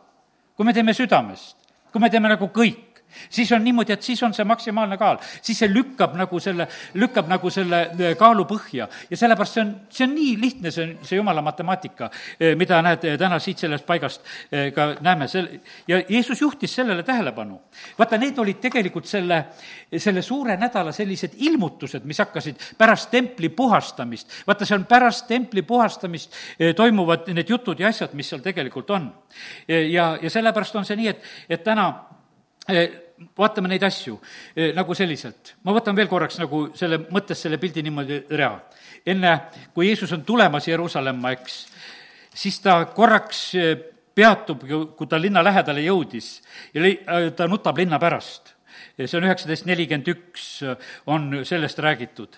[0.56, 1.56] kui me teeme südamest,
[1.92, 2.89] kui me teeme nagu kõik,
[3.30, 6.68] siis on niimoodi, et siis on see maksimaalne kaal, siis see lükkab nagu selle,
[7.00, 10.86] lükkab nagu selle äh, kaalu põhja ja sellepärast see on, see on nii lihtne, see
[10.86, 14.26] on, see jumala matemaatika, äh, mida näed äh, täna siit sellest paigast
[14.76, 15.50] ka näeme, sel-,
[15.88, 17.60] ja Jeesus juhtis sellele tähelepanu.
[18.00, 19.44] vaata, need olid tegelikult selle,
[19.98, 24.32] selle suure nädala sellised ilmutused, mis hakkasid pärast templi puhastamist.
[24.48, 26.36] vaata, see on pärast templi puhastamist
[26.76, 29.10] toimuvad need jutud ja asjad, mis seal tegelikult on.
[29.68, 31.90] ja, ja sellepärast on see nii, et, et täna
[33.38, 34.18] vaatame neid asju
[34.56, 35.56] eh, nagu selliselt.
[35.64, 38.52] ma võtan veel korraks nagu selle, mõttes selle pildi niimoodi rea.
[39.06, 39.34] enne,
[39.74, 41.60] kui Jeesus on tulemas Jeruusalemma, eks,
[42.36, 43.74] siis ta korraks eh,
[44.16, 44.64] peatub,
[44.98, 46.40] kui ta linna lähedale jõudis
[46.74, 48.56] ja ta nutab linna pärast.
[49.00, 50.48] see on üheksateist nelikümmend üks,
[51.08, 52.36] on sellest räägitud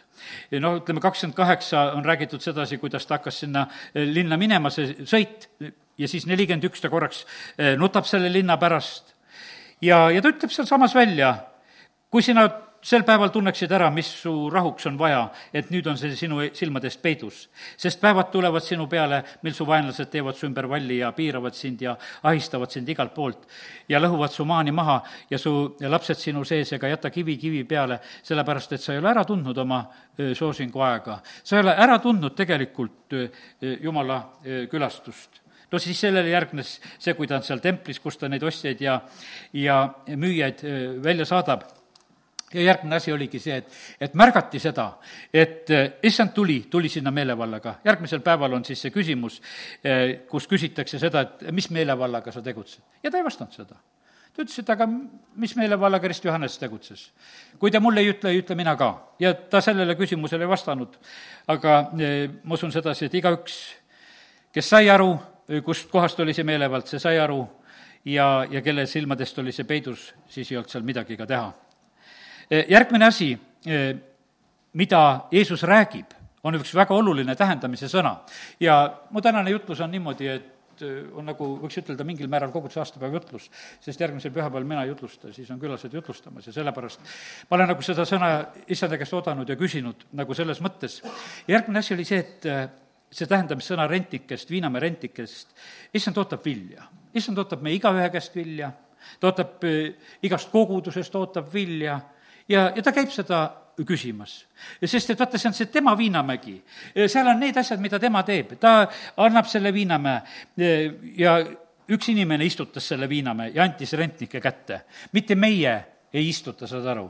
[0.62, 3.66] noh, ütleme kakskümmend kaheksa on räägitud sedasi, kuidas ta hakkas sinna
[3.96, 5.48] linna minema, see sõit,
[5.98, 7.26] ja siis nelikümmend üks ta korraks
[7.82, 9.16] nutab selle linna pärast
[9.82, 11.36] ja, ja ta ütleb sealsamas välja,
[12.12, 12.48] kui sina
[12.82, 15.22] sel päeval tunneksid ära, mis su rahuks on vaja,
[15.54, 17.44] et nüüd on see sinu silmadest peidus.
[17.78, 21.82] sest päevad tulevad sinu peale, mil su vaenlased teevad su ümber valli ja piiravad sind
[21.82, 23.46] ja ahistavad sind igalt poolt
[23.90, 28.00] ja lõhuvad su maani maha ja su lapsed sinu sees ega jäta kivi kivi peale,
[28.24, 29.84] sellepärast et sa ei ole ära tundnud oma
[30.18, 31.20] soosingu aega.
[31.44, 33.14] sa ei ole ära tundnud tegelikult
[33.82, 34.24] Jumala
[34.72, 35.41] külastust
[35.72, 39.00] no siis sellele järgnes see, kui ta on seal templis, kus ta neid ostjaid ja,
[39.54, 40.66] ja müüjaid
[41.04, 41.68] välja saadab
[42.54, 44.90] ja järgmine asi oligi see, et, et märgati seda,
[45.34, 45.70] et
[46.04, 47.78] issand tuli, tuli sinna meelevallaga.
[47.86, 49.40] järgmisel päeval on siis see küsimus,
[50.30, 52.84] kus küsitakse seda, et mis meelevallaga sa tegutsed.
[53.04, 53.80] ja ta ei vastanud seda
[54.32, 57.10] ta ütles, et aga mis meile valla Krist Johannes tegutses?
[57.60, 58.94] kui te mulle ei ütle, ei ütle mina ka.
[59.20, 60.96] ja ta sellele küsimusele ei vastanud.
[61.48, 63.60] aga ma usun sedasi, et igaüks,
[64.54, 65.14] kes sai aru,
[65.66, 67.42] kust kohast oli see meelevald, see sai aru
[68.06, 71.52] ja, ja kelle silmadest oli see peidus, siis ei olnud seal midagi ka teha.
[72.50, 73.34] E, järgmine asi,
[73.66, 73.82] e,
[74.80, 78.22] mida Jeesus räägib, on üks väga oluline tähendamise sõna.
[78.60, 82.80] ja mu tänane jutlus on niimoodi, et e, on nagu, võiks ütelda, mingil määral koguduse
[82.82, 87.02] aastapäeva jutlus, sest järgmisel pühapäeval mina ei jutlusta, siis on külalised jutlustamas ja sellepärast
[87.50, 88.32] ma olen nagu seda sõna
[88.68, 91.02] issanda käest oodanud ja küsinud nagu selles mõttes.
[91.48, 95.56] järgmine asi oli see, et see tähendamissõna rentikest, Viinamäe rentikest,
[95.94, 96.88] issand ootab vilja.
[97.14, 98.72] issand ootab meie igaühe käest vilja,
[99.20, 102.00] ta ootab eh, igast kogudusest, ootab vilja
[102.48, 103.42] ja, ja ta käib seda
[103.88, 104.46] küsimas.
[104.86, 106.62] sest et vaata, see on see tema Viinamägi.
[107.08, 110.22] seal on need asjad, mida tema teeb, ta annab selle Viinamäe
[110.58, 111.40] eh, ja
[111.92, 114.82] üks inimene istutas selle Viinamäe ja antis rentnike kätte.
[115.12, 117.10] mitte meie ei istuta, saad aru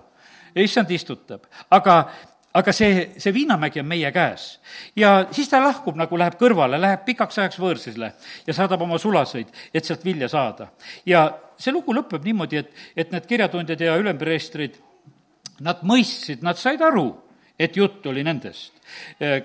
[0.55, 2.11] issand istutab, aga
[2.53, 4.59] aga see, see Viinamägi on meie käes.
[4.95, 8.11] ja siis ta lahkub, nagu läheb kõrvale, läheb pikaks ajaks võõrsile
[8.47, 10.71] ja saadab oma sulaseid, et sealt vilja saada.
[11.05, 14.79] ja see lugu lõpeb niimoodi, et, et need kirjatundjad ja ülempreestrid,
[15.61, 17.11] nad mõistsid, nad said aru,
[17.59, 18.73] et jutt oli nendest.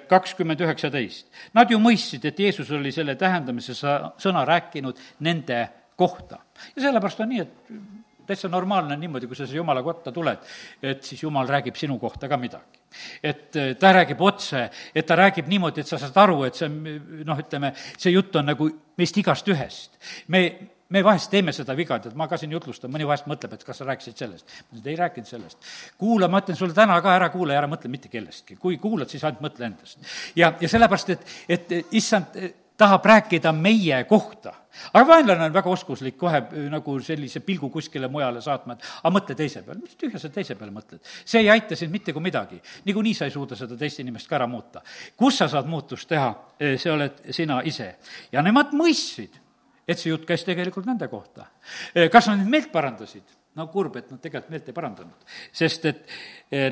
[0.08, 1.28] kakskümmend üheksateist.
[1.54, 6.40] Nad ju mõistsid, et Jeesus oli selle tähendamise sa-, sõna rääkinud nende kohta.
[6.74, 10.42] ja sellepärast on nii, et täitsa normaalne on niimoodi, kui sa siia Jumala kotta tuled,
[10.82, 12.85] et siis Jumal räägib sinu kohta ka midagi
[13.22, 16.80] et ta räägib otse, et ta räägib niimoodi, et sa saad aru, et see on
[17.26, 19.98] noh, ütleme, see jutt on nagu meist igast ühest.
[20.28, 20.42] me,
[20.88, 23.80] me vahest teeme seda viga, tead, ma ka siin jutlustan, mõni vahest mõtleb, et kas
[23.80, 24.46] sa rääkisid sellest.
[24.70, 25.72] ma ütlen, ei rääkinud sellest.
[25.98, 28.56] kuula, ma ütlen sulle täna ka, ära kuula ja ära mõtle mitte kellestki.
[28.60, 29.98] kui kuulad, siis ainult mõtle endast.
[30.36, 32.38] ja, ja sellepärast, et, et issand
[32.76, 34.52] tahab rääkida meie kohta.
[34.92, 39.12] aga vaenlane on väga oskuslik kohe äh, nagu sellise pilgu kuskile mujale saatma, et aga
[39.14, 41.00] mõtle teise peale, mis tühja sa teise peale mõtled.
[41.24, 42.60] see ei aita sind mitte kui midagi.
[42.84, 44.82] niikuinii sa ei suuda seda teist inimest ka ära muuta.
[45.16, 46.28] kus sa saad muutust teha,
[46.60, 47.96] äh, see oled sina ise.
[48.32, 49.40] ja nemad mõistsid,
[49.88, 51.48] et see jutt käis tegelikult nende kohta.
[51.96, 53.24] Äh, kas nad nüüd meelt parandasid?
[53.56, 56.02] no kurb, et nad tegelikult meelt ei parandanud, sest et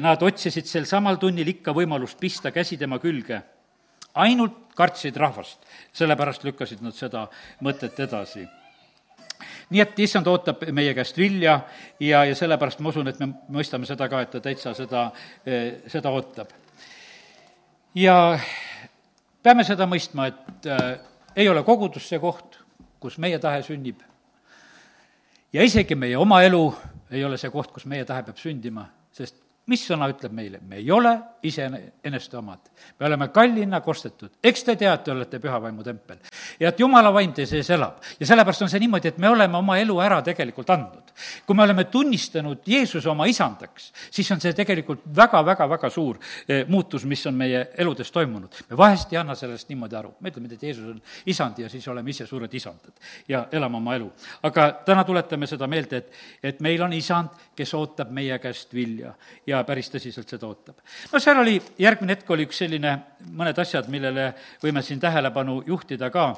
[0.04, 3.40] nad otsisid sel samal tunnil ikka võimalust pista käsi tema külge
[4.14, 7.28] ainult kartsid rahvast, sellepärast lükkasid nad seda
[7.62, 8.46] mõtet edasi
[9.70, 11.58] nii et issand ootab meie käest vilja
[12.00, 15.06] ja, ja sellepärast ma usun, et me mõistame seda ka, et ta täitsa seda,
[15.46, 16.52] eh, seda ootab.
[17.94, 18.38] ja
[19.42, 20.98] peame seda mõistma, et äh,
[21.36, 22.58] ei ole kogudus see koht,
[23.00, 24.00] kus meie tahe sünnib.
[25.52, 26.64] ja isegi meie oma elu
[27.10, 30.60] ei ole see koht, kus meie tahe peab sündima, sest mis sõna ütleb meile?
[30.68, 32.58] me ei ole iseeneste omad.
[33.00, 34.30] me oleme kallina kostetud.
[34.42, 36.18] eks te tea, et te olete püha vaimu tempel.
[36.60, 38.00] ja et jumala vaim teie sees elab.
[38.20, 41.12] ja sellepärast on see niimoodi, et me oleme oma elu ära tegelikult andnud.
[41.46, 46.18] kui me oleme tunnistanud Jeesuse oma isandaks, siis on see tegelikult väga, väga, väga suur
[46.48, 48.64] eh, muutus, mis on meie eludes toimunud.
[48.70, 50.14] me vahest ei anna sellest niimoodi aru.
[50.20, 52.92] me ütleme, et Jeesus on isand ja siis oleme ise suured isandad
[53.28, 54.10] ja elame oma elu.
[54.42, 59.14] aga täna tuletame seda meelde, et, et meil on isand, kes ootab meie käest vilja
[59.46, 60.80] ja ja päris tõsiselt seda ootab.
[61.12, 62.96] no seal oli, järgmine hetk oli üks selline,
[63.32, 66.32] mõned asjad, millele võime siin tähelepanu juhtida ka,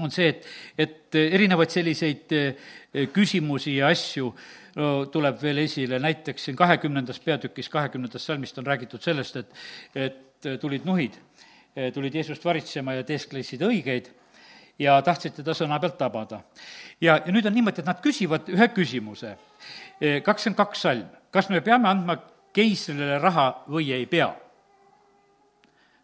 [0.00, 0.46] on see, et,
[0.78, 2.70] et erinevaid selliseid eh,
[3.12, 4.30] küsimusi ja asju
[4.76, 9.52] no, tuleb veel esile, näiteks siin kahekümnendas peatükis, kahekümnendast salmist on räägitud sellest, et,
[9.94, 11.18] et tulid nuhid,
[11.94, 14.08] tulid Jeesust varitsema ja teesklesid õigeid
[14.80, 16.42] ja tahtsid teda sõna pealt tabada.
[17.00, 19.36] ja, ja nüüd on niimoodi, et nad küsivad ühe küsimuse,
[20.24, 22.16] kakskümmend kaks salm, kas me peame andma
[22.52, 24.30] keisrile raha või ei pea?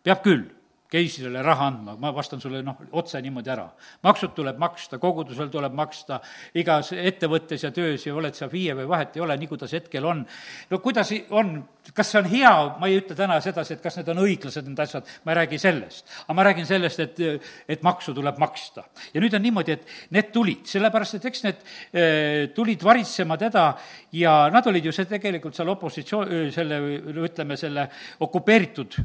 [0.06, 0.44] peab küll
[0.90, 3.66] keisrile raha andma, ma vastan sulle noh, otse niimoodi ära.
[4.06, 6.20] maksud tuleb maksta, kogudusel tuleb maksta,
[6.54, 10.04] igas ettevõttes ja töös ja oled sa FIE või vahet ei ole, nii kuidas hetkel
[10.06, 10.24] on.
[10.70, 11.56] no kuidas on,
[11.94, 14.82] kas see on hea, ma ei ütle täna sedasi, et kas need on õiglased, need
[14.86, 16.06] asjad, ma ei räägi sellest.
[16.24, 18.86] aga ma räägin sellest, et, et maksu tuleb maksta.
[19.14, 22.06] ja nüüd on niimoodi, et need tulid, sellepärast et eks need e,
[22.54, 23.66] tulid varitsema teda
[24.14, 26.80] ja nad olid ju see tegelikult seal opositsioon, selle,
[27.26, 27.88] ütleme, selle
[28.22, 29.00] okupeeritud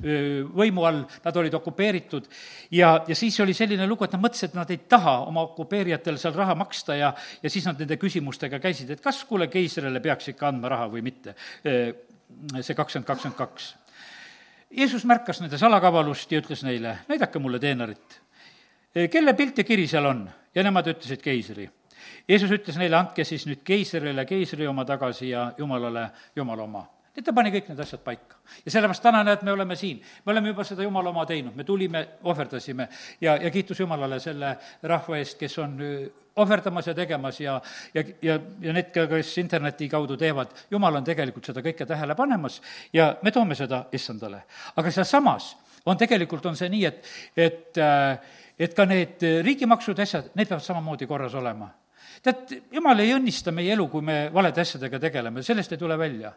[0.53, 2.27] võimu all, nad olid okupeeritud okupeeritud
[2.71, 6.19] ja, ja siis oli selline lugu, et nad mõtlesid, et nad ei taha oma okupeerijatel
[6.21, 10.33] seal raha maksta ja, ja siis nad nende küsimustega käisid, et kas, kuule, keisrile peaks
[10.33, 11.35] ikka andma raha või mitte.
[11.63, 13.75] see kakskümmend, kakskümmend kaks.
[14.71, 18.21] Jeesus märkas nende salakavalust ja ütles neile, näidake mulle teenerit.
[19.11, 20.29] kelle pilt ja kiri seal on?
[20.55, 21.69] ja nemad ütlesid keisri.
[22.27, 27.25] Jeesus ütles neile, andke siis nüüd keisrile keisri oma tagasi ja jumalale jumala oma et
[27.25, 28.37] ta pani kõik need asjad paika.
[28.65, 31.63] ja sellepärast täna näed, me oleme siin, me oleme juba seda Jumala oma teinud, me
[31.63, 32.87] tulime, ohverdasime
[33.21, 35.77] ja, ja kiitus Jumalale selle rahva eest, kes on
[36.35, 37.61] ohverdamas ja tegemas ja,
[37.93, 42.61] ja, ja, ja need kes interneti kaudu teevad, Jumal on tegelikult seda kõike tähele panemas
[42.93, 44.45] ja me toome seda issandale.
[44.75, 47.83] aga sealsamas on tegelikult, on see nii, et, et,
[48.59, 51.71] et ka need riigimaksud, asjad, need peavad samamoodi korras olema
[52.23, 56.33] tead, jumal ei õnnista meie elu, kui me valede asjadega tegeleme, sellest ei tule välja.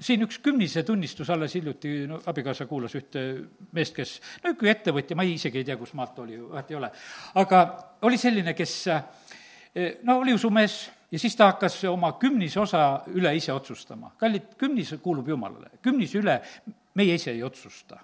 [0.00, 3.24] siin üks kümnise tunnistus alles hiljuti, no abikaasa kuulas ühte
[3.72, 6.78] meest, kes, no üks ettevõtja, ma ei, isegi ei tea, kus maalt oli, vahet ei
[6.78, 6.92] ole,
[7.42, 7.64] aga
[8.06, 8.76] oli selline, kes
[10.06, 14.14] no oli usumees ja siis ta hakkas oma kümnise osa üle ise otsustama.
[14.18, 16.40] kallid, kümnis kuulub Jumalale, kümnise üle
[16.94, 17.98] meie ise ei otsusta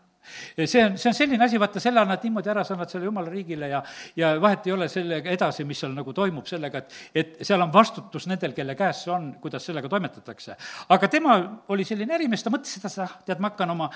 [0.65, 3.33] see on, see on selline asi, vaata, selle annad niimoodi ära, sa annad selle jumala
[3.33, 3.83] riigile ja,
[4.17, 7.73] ja vahet ei ole sellega edasi, mis seal nagu toimub sellega, et, et seal on
[7.73, 10.57] vastutus nendel, kelle käes see on, kuidas sellega toimetatakse.
[10.97, 11.39] aga tema
[11.75, 13.91] oli selline ärimees, ta mõtles seda, tead, ma hakkan oma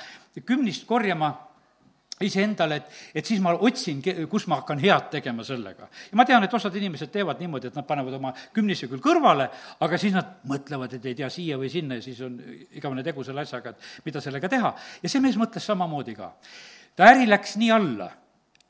[0.47, 1.35] kümnist korjama
[2.25, 5.89] iseendale, et, et siis ma otsin, kus ma hakkan head tegema sellega.
[6.11, 9.49] ja ma tean, et osad inimesed teevad niimoodi, et nad panevad oma kümnise küll kõrvale,
[9.81, 12.37] aga siis nad mõtlevad, et ei tea, siia või sinna ja siis on
[12.77, 14.75] igavene tegu selle asjaga, et mida sellega teha.
[15.03, 16.35] ja see mees mõtles samamoodi ka.
[16.97, 18.11] ta äri läks nii alla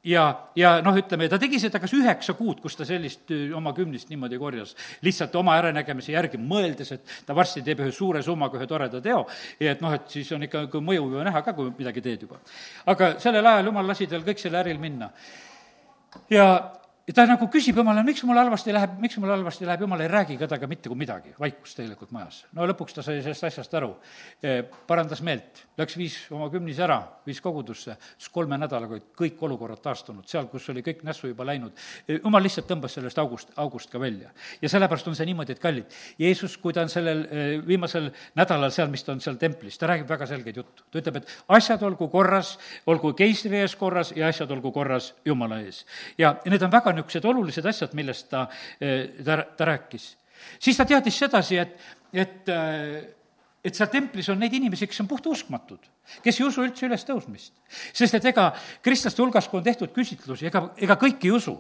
[0.05, 0.25] ja,
[0.57, 4.39] ja noh, ütleme, ta tegi seda kas üheksa kuud, kus ta sellist oma kümnist niimoodi
[4.41, 9.03] korjas, lihtsalt oma äranägemise järgi, mõeldes, et ta varsti teeb ühe suure summaga ühe toreda
[9.05, 9.25] teo,
[9.61, 12.41] et noh, et siis on ikka kui mõju ju näha ka, kui midagi teed juba.
[12.87, 15.11] aga sellel ajal jumal lasi tal kõik selle äril minna.
[16.33, 16.47] ja,
[17.15, 20.37] ta nagu küsib Jumala, miks mul halvasti läheb, miks mul halvasti läheb, Jumal ei räägi
[20.39, 22.45] ka temaga mitte kui midagi, vaikus tegelikult majas.
[22.57, 23.93] no lõpuks ta sai sellest asjast aru,
[24.43, 29.41] eh, parandas meelt, läks, viis oma kümnise ära, viis kogudusse, siis kolme nädalaga olid kõik
[29.47, 31.77] olukorrad taastunud, seal, kus oli kõik nässu juba läinud.
[32.11, 34.31] Jumal lihtsalt tõmbas sellest august, august ka välja.
[34.63, 38.73] ja sellepärast on see niimoodi, et kallid, Jeesus, kui ta on sellel eh, viimasel nädalal
[38.75, 40.85] seal, mis ta on seal templis, ta räägib väga selgeid juttu.
[40.91, 45.61] ta ütleb, et asjad olgu korras, olgu keisri ees korras ja asjad olgu korras Jumala
[45.61, 45.85] ees.
[46.19, 48.47] ja, ja need on väga niisugused olulised asjad, millest ta,
[48.81, 50.17] eh, ta, ta rääkis.
[50.59, 51.81] siis ta teadis sedasi, et,
[52.13, 53.20] et eh,
[53.65, 55.89] et seal templis on neid inimesi, kes on puhtauskmatud,
[56.25, 57.53] kes ei usu üldse ülestõusmist.
[57.93, 58.51] sest et ega
[58.83, 61.59] kristlaste hulgas, kui on tehtud küsitlusi, ega, ega kõik ei usu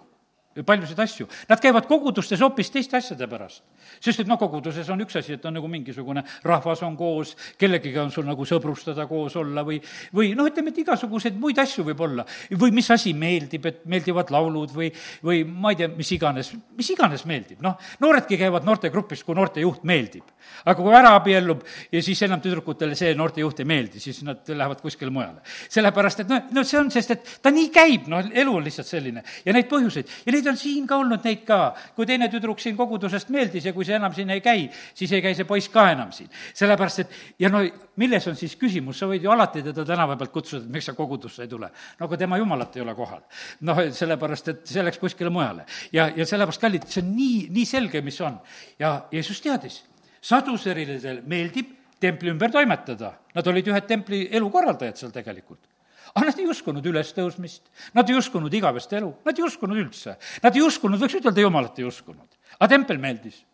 [0.66, 1.28] paljusid asju.
[1.48, 3.62] Nad käivad kogudustes hoopis teiste asjade pärast.
[4.00, 8.02] sest et noh, koguduses on üks asi, et on nagu mingisugune rahvas on koos, kellegiga
[8.02, 9.80] on sul nagu sõbrustada, koos olla või,
[10.14, 12.24] või noh, ütleme, et igasuguseid muid asju võib olla.
[12.50, 14.90] või mis asi meeldib, et meeldivad laulud või,
[15.22, 19.84] või ma ei tea, mis iganes, mis iganes meeldib, noh, nooredki käivad noortegrupis, kui noortejuht
[19.84, 20.24] meeldib.
[20.64, 24.80] aga kui ära abiellub ja siis enam tüdrukutele see noortejuht ei meeldi, siis nad lähevad
[24.80, 25.42] kuskile mujale.
[25.68, 28.88] sellepärast, et noh, no see on, sest et ta nii käib, noh, elu on lihtsalt
[28.88, 31.58] selline ja neid põhjuseid ja neid neid on siin ka olnud, neid ka.
[31.96, 35.22] kui teine tüdruk siin kogudusest meeldis ja kui see enam siin ei käi, siis ei
[35.24, 36.30] käi see poiss ka enam siin.
[36.56, 37.62] sellepärast, et ja no
[38.00, 40.96] milles on siis küsimus, sa võid ju alati teda tänava pealt kutsuda, et miks sa
[40.96, 41.70] kogudusse ei tule.
[41.98, 43.22] no aga tema jumalat ei ole kohal.
[43.68, 45.66] noh, sellepärast, et see läks kuskile mujale.
[45.92, 48.40] ja, ja sellepärast, kallid, see on nii, nii selge, mis on.
[48.78, 49.82] ja Jeesus teadis,
[50.20, 53.12] saduseridel meeldib templi ümber toimetada.
[53.34, 55.68] Nad olid ühed templi elukorraldajad seal tegelikult
[56.14, 60.16] aga nad ei uskunud ülestõusmist, nad ei uskunud igavest elu, nad ei uskunud üldse.
[60.42, 62.38] Nad ei uskunud, võiks ütelda, jumalat ei uskunud.
[62.58, 63.44] aga tempel meeldis.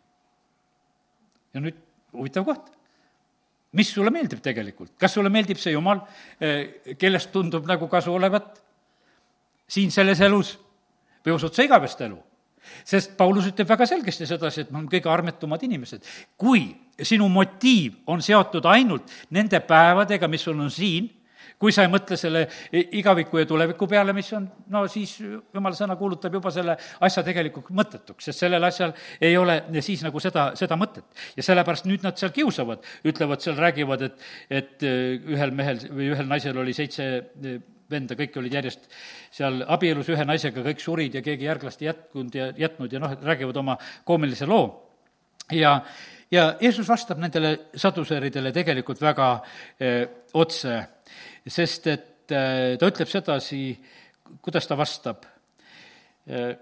[1.55, 1.77] ja nüüd
[2.13, 2.71] huvitav koht.
[3.73, 4.95] mis sulle meeldib tegelikult?
[4.99, 6.01] kas sulle meeldib see jumal,
[6.41, 8.63] eh, kellest tundub nagu kasu olevat
[9.69, 10.57] siin selles elus
[11.25, 12.19] või usud sa igavest elu?
[12.85, 16.03] sest Paulus ütleb väga selgesti sedasi, et me oleme kõige armetumad inimesed.
[16.37, 21.11] kui sinu motiiv on seotud ainult nende päevadega, mis sul on siin,
[21.59, 25.97] kui sa ei mõtle selle igaviku ja tuleviku peale, mis on, no siis jumala sõna
[25.97, 30.77] kuulutab juba selle asja tegelikult mõttetuks, sest sellel asjal ei ole siis nagu seda, seda
[30.81, 31.07] mõtet.
[31.37, 36.11] ja sellepärast nüüd nad seal kiusavad, ütlevad seal, räägivad, et, et äh, ühel mehel või
[36.13, 37.57] ühel naisel oli seitse äh,
[37.91, 38.89] venda, kõik olid järjest
[39.35, 43.17] seal abielus ühe naisega, kõik surid ja keegi järglast ei jätkunud ja jätnud ja noh,
[43.23, 44.67] räägivad oma koomilise loo.
[45.53, 45.79] ja,
[46.31, 49.31] ja Jeesus vastab nendele saduseeridele tegelikult väga
[49.81, 50.83] äh, otse
[51.47, 53.61] sest et äh, ta ütleb sedasi,
[54.43, 55.27] kuidas ta vastab.
[56.27, 56.57] Äh,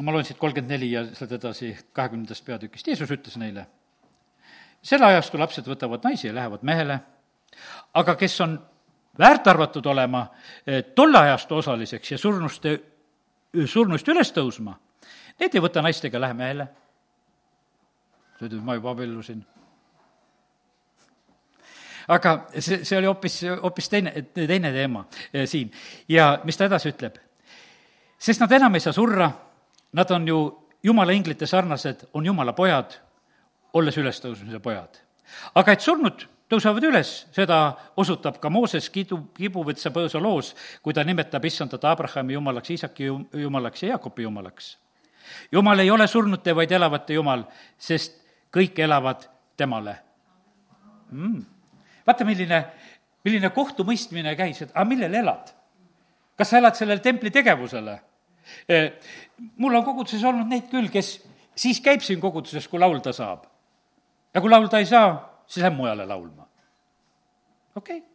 [0.00, 3.66] ma loen siit kolmkümmend neli ja sealt edasi kahekümnendast peatükist, Jeesus ütles neile,
[4.84, 6.98] selle ajastu lapsed võtavad naisi ja lähevad mehele,
[7.96, 8.56] aga kes on
[9.20, 12.78] väärt arvatud olema äh, tolle ajastu osaliseks ja surnuste,
[13.70, 14.76] surnuist üles tõusma,
[15.40, 16.68] need ei võta naistega, lähe mehele.
[18.38, 19.44] ta ütleb, ma juba abiellusin
[22.08, 25.70] aga see, see oli hoopis, hoopis teine, teine teema eh, siin.
[26.08, 27.16] ja mis ta edasi ütleb?
[28.18, 29.30] sest nad enam ei saa surra,
[29.92, 30.38] nad on ju
[30.84, 32.98] jumala inglite sarnased, on jumala pojad,
[33.74, 35.00] olles ülestõusmise pojad.
[35.54, 37.58] aga et surnud tõusevad üles, seda
[37.96, 40.52] osutab ka Mooses kidu, kibuvõtsa põõsa loos,
[40.82, 43.08] kui ta nimetab issandat Abrahami jumalaks, Iisaki
[43.44, 44.76] jumalaks ja Jaakobi jumalaks.
[45.52, 47.44] jumal ei ole surnute, vaid elavate jumal,
[47.78, 48.20] sest
[48.54, 49.96] kõik elavad temale
[51.10, 51.53] mm..
[52.06, 52.60] Vaata, milline,
[53.24, 55.52] milline kohtumõistmine käis, et aga millel elad?
[56.34, 57.98] kas sa elad sellele templi tegevusele?
[58.68, 58.90] Eh,
[59.62, 61.16] mul on koguduses olnud neid küll, kes
[61.56, 63.46] siis käib siin koguduses, kui laulda saab.
[64.34, 65.14] ja kui laulda ei saa,
[65.46, 66.46] siis läheb mujale laulma.
[67.76, 68.10] okei okay.,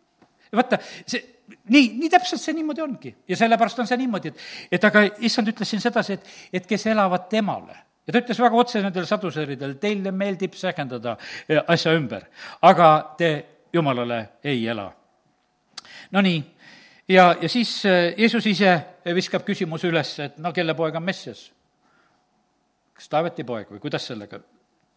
[0.55, 1.21] vaata, see,
[1.69, 5.51] nii, nii täpselt see niimoodi ongi ja sellepärast on see niimoodi, et, et aga issand
[5.51, 9.77] ütles siin sedasi, et, et kes elavad temale ja ta ütles väga otse nendele saduseeridele,
[9.81, 11.15] teile meeldib sägendada
[11.47, 12.25] eh, asja ümber,
[12.65, 13.31] aga te
[13.73, 14.91] jumalale ei ela.
[16.11, 16.55] Nonii,
[17.07, 18.75] ja, ja siis eh, Jeesus ise
[19.15, 21.49] viskab küsimuse üles, et no kelle poeg on Messias?
[22.99, 24.41] kas Taaveti poeg või kuidas sellega?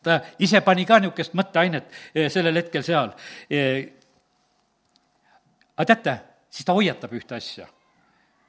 [0.03, 3.13] ta ise pani ka niisugust mõtteainet eh, sellel hetkel seal.
[5.77, 6.19] aga teate,
[6.51, 7.67] siis ta hoiatab ühte asja.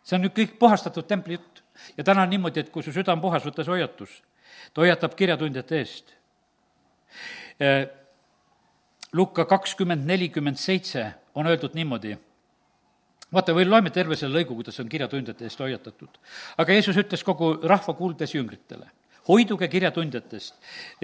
[0.03, 1.63] see on nüüd kõik puhastatud templi jutt.
[1.97, 4.21] ja täna on niimoodi, et kui su süda on puhas, võta see hoiatus
[4.73, 6.15] ta hoiatab kirjatundjate eest.
[9.13, 11.05] Lukka kakskümmend nelikümmend seitse
[11.35, 12.15] on öeldud niimoodi,
[13.33, 16.19] vaata, või loeme terve selle lõigu, kuidas on kirjatundjate eest hoiatatud.
[16.57, 18.89] aga Jeesus ütles kogu rahva kuuldes jüngritele,
[19.27, 20.57] hoiduge kirjatundjatest,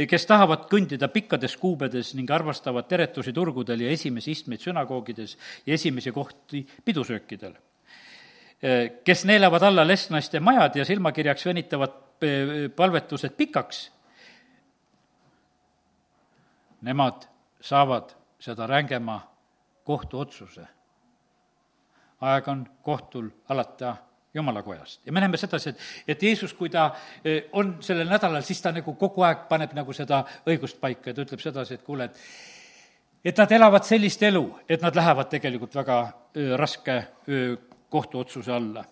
[0.09, 6.11] kes tahavad kõndida pikkades kuubedes ning armastavad teretusi turgudel ja esimesi istmeid sünagoogides ja esimesi
[6.11, 7.53] kohti pidusöökidel.
[9.03, 11.95] Kes neelavad alla lesnaiste majad ja silmakirjaks venitavad
[12.75, 13.85] palvetused pikaks,
[16.81, 17.29] nemad
[17.61, 19.21] saavad seda rängema
[19.83, 20.67] kohtuotsuse.
[22.21, 23.95] aeg on kohtul alata
[24.33, 26.91] jumalakojast ja me näeme sedasi, et, et Jeesus, kui ta
[27.25, 31.13] e, on sellel nädalal, siis ta nagu kogu aeg paneb nagu seda õigust paika ja
[31.13, 32.19] ta ütleb sedasi, et kuule, et
[33.25, 35.97] et nad elavad sellist elu, et nad lähevad tegelikult väga
[36.35, 37.57] öö, raske öö,
[37.89, 38.85] kohtuotsuse alla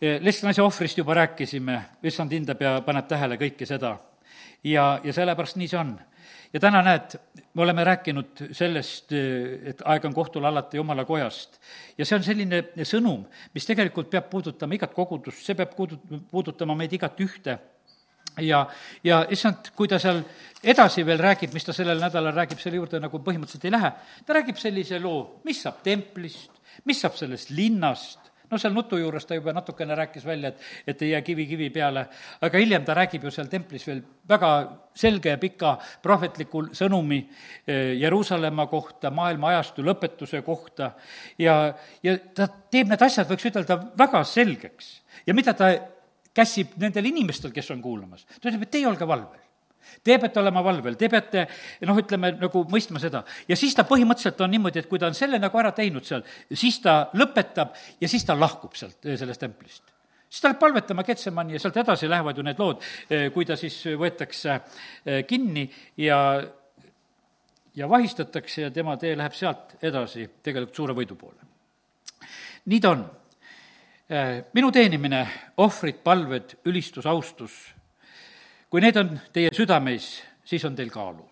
[0.00, 3.98] Lestnaise ohvrist juba rääkisime, issand hindab ja paneb tähele kõike seda.
[4.64, 5.90] ja, ja sellepärast nii see on.
[6.52, 7.16] Ja täna näed,
[7.54, 9.12] me oleme rääkinud sellest,
[9.70, 11.60] et aeg on kohtul alati Jumala kojast.
[11.98, 13.24] ja see on selline sõnum,
[13.54, 17.58] mis tegelikult peab puudutama igat kogudust, see peab puudut-, puudutama meid igat ühte.
[18.40, 18.62] Ja,
[19.04, 20.22] ja issand, kui ta seal
[20.62, 23.90] edasi veel räägib, mis ta sellel nädalal räägib, selle juurde nagu põhimõtteliselt ei lähe,
[24.26, 29.26] ta räägib sellise loo, mis saab templist, mis saab sellest linnast, no seal nutu juures
[29.26, 32.06] ta juba natukene rääkis välja, et, et ei jää kivi kivi peale,
[32.40, 34.52] aga hiljem ta räägib ju seal templis veel väga
[34.94, 40.92] selge ja pika prohvetliku sõnumi eh, Jeruusalemma kohta, maailma ajastu lõpetuse kohta.
[41.38, 45.00] Ja, ja ta teeb need asjad, võiks ütelda, väga selgeks.
[45.26, 45.72] ja mida ta
[46.34, 49.49] käsib nendel inimestel, kes on kuulamas, ta ütleb, et teie olge valvel
[50.04, 51.44] Te peate olema valvel, te peate
[51.88, 53.22] noh, ütleme nagu mõistma seda.
[53.48, 56.22] ja siis ta põhimõtteliselt on niimoodi, et kui ta on selle nagu ära teinud seal,
[56.52, 59.82] siis ta lõpetab ja siis ta lahkub sealt, eh, sellest templist.
[60.28, 63.56] siis ta läheb palvetama Getsemani ja sealt edasi lähevad ju need lood, eh, kui ta
[63.56, 64.60] siis võetakse
[65.04, 66.42] eh, kinni ja
[67.74, 71.40] ja vahistatakse ja tema tee läheb sealt edasi tegelikult suure võidu poole.
[72.66, 73.10] nii ta on.
[74.52, 75.20] minu teenimine,
[75.56, 77.52] ohvrid, palved, ülistus, austus
[78.70, 81.26] kui need on teie südameis, siis on teil kaalu.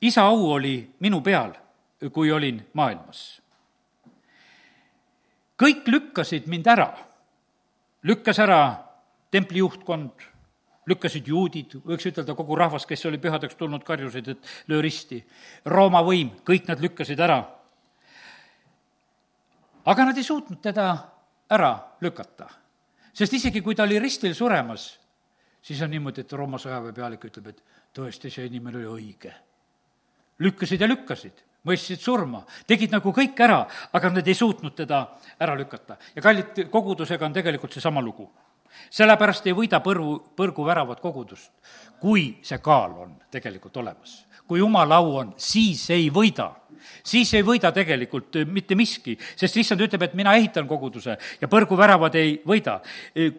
[0.00, 1.52] isa au oli minu peal,
[2.12, 3.42] kui olin maailmas.
[5.62, 6.88] kõik lükkasid mind ära,
[8.02, 8.90] lükkas ära
[9.30, 10.10] templi juhtkond,
[10.86, 15.20] lükkasid juudid, võiks ütelda kogu rahvas, kes oli pühadeks tulnud, karjusid, et löö risti.
[15.66, 17.44] Rooma võim, kõik nad lükkasid ära.
[19.84, 20.86] aga nad ei suutnud teda
[21.50, 22.48] ära lükata,
[23.12, 24.99] sest isegi kui ta oli ristil suremas,
[25.62, 27.62] siis on niimoodi, et Rooma sõjaväepealik ütleb, et
[27.96, 29.32] tõesti, see inimene oli õige.
[30.40, 35.02] lükkasid ja lükkasid, mõistsid surma, tegid nagu kõik ära, aga nad ei suutnud teda
[35.40, 35.96] ära lükata.
[36.14, 38.30] ja kallid, kogudusega on tegelikult seesama lugu.
[38.90, 41.52] sellepärast ei võida põrgu, põrguväravat kogudust,
[42.00, 44.26] kui see kaal on tegelikult olemas.
[44.46, 46.54] kui jumala au on, siis ei võida
[47.04, 52.14] siis ei võida tegelikult mitte miski, sest issand ütleb, et mina ehitan koguduse ja põrguväravad
[52.14, 52.80] ei võida.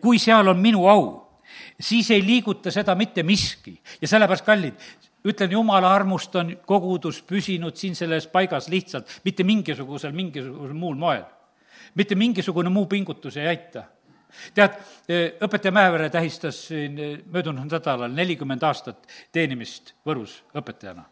[0.01, 1.30] kui seal on minu au,
[1.79, 4.89] siis ei liiguta seda mitte miski ja sellepärast, kallid,
[5.27, 11.23] ütlen, jumala armust on kogudus püsinud siin selles paigas lihtsalt, mitte mingisugusel, mingisugusel muul moel.
[11.95, 13.83] mitte mingisugune muu pingutus ei aita.
[14.53, 14.77] tead,
[15.43, 16.99] õpetaja Mäevere tähistas siin
[17.31, 21.10] möödunud nädalal nelikümmend aastat teenimist Võrus õpetajana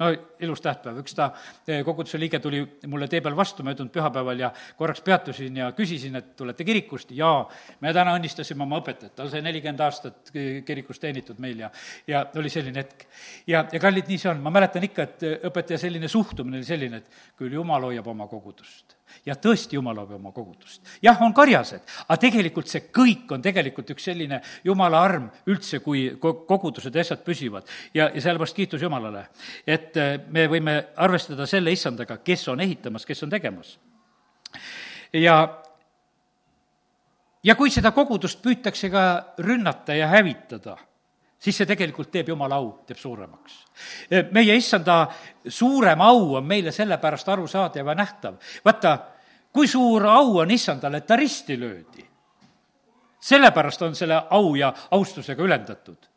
[0.00, 1.30] no ilus tähtpäev, üks ta
[1.68, 6.16] eh, koguduse liige tuli mulle tee peal vastu möödunud pühapäeval ja korraks peatusin ja küsisin,
[6.20, 7.42] et tulete kirikust, jaa.
[7.80, 10.32] me täna õnnistasime oma õpetajat, tal sai nelikümmend aastat
[10.66, 11.70] kirikus teenitud meil ja,
[12.08, 13.04] ja oli selline hetk.
[13.46, 17.02] ja, ja kallid, nii see on, ma mäletan ikka, et õpetaja selline suhtumine oli selline,
[17.02, 20.82] et küll jumal hoiab oma kogudust ja tõesti, Jumal loob oma kogudust.
[21.02, 26.08] jah, on karjased, aga tegelikult see kõik on tegelikult üks selline Jumala arm üldse, kui
[26.20, 27.68] kogudused ja asjad püsivad.
[27.94, 29.26] ja, ja sellepärast kiitus Jumalale,
[29.66, 33.78] et äh, me võime arvestada selle issandaga, kes on ehitamas, kes on tegemas.
[35.12, 35.40] ja
[37.44, 40.76] ja kui seda kogudust püütakse ka rünnata ja hävitada
[41.40, 43.64] siis see tegelikult teeb jumala au, teeb suuremaks.
[44.32, 45.06] meie issanda
[45.48, 48.36] suurem au on meile sellepärast arusaadav ja nähtav.
[48.64, 48.98] vaata,
[49.52, 52.06] kui suur au on issandale, et ta risti löödi.
[53.20, 56.10] sellepärast on selle au ja austusega ülendatud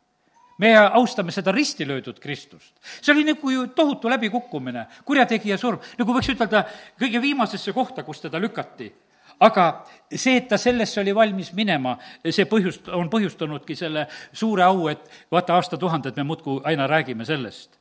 [0.58, 2.74] me austame seda risti löödud Kristust.
[3.02, 6.64] see oli nagu ju tohutu läbikukkumine, kurjategija surm, nagu võiks ütelda
[7.00, 8.92] kõige viimasesse kohta, kus teda lükati
[9.40, 9.66] aga
[10.14, 15.02] see, et ta sellesse oli valmis minema, see põhjust, on põhjustanudki selle suure au, et
[15.32, 17.78] vaata, aastatuhanded me muudkui aina räägime sellest.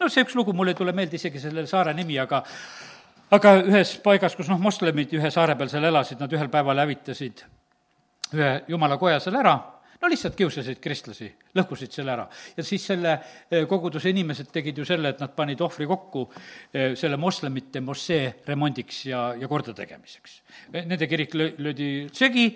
[0.00, 2.42] no see üks lugu, mul ei tule meelde isegi selle saare nimi, aga
[3.30, 7.44] aga ühes paigas, kus noh, moslemid ühe saare peal seal elasid, nad ühel päeval hävitasid
[8.34, 9.56] ühe jumala koja seal ära
[10.00, 12.26] no lihtsalt kiusasid kristlasi, lõhkusid selle ära.
[12.56, 16.26] ja siis selle eh, koguduse inimesed tegid ju selle, et nad panid ohvri kokku
[16.72, 20.40] eh, selle moslemite mošee remondiks ja, ja kordategemiseks.
[20.72, 22.48] Eh, nende kirik löödi segi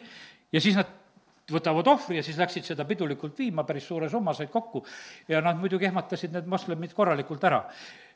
[0.52, 0.96] ja siis nad
[1.50, 4.84] võtavad ohvri ja siis läksid seda pidulikult viima, päris suure summa said kokku
[5.28, 7.64] ja nad muidugi ehmatasid need moslemid korralikult ära.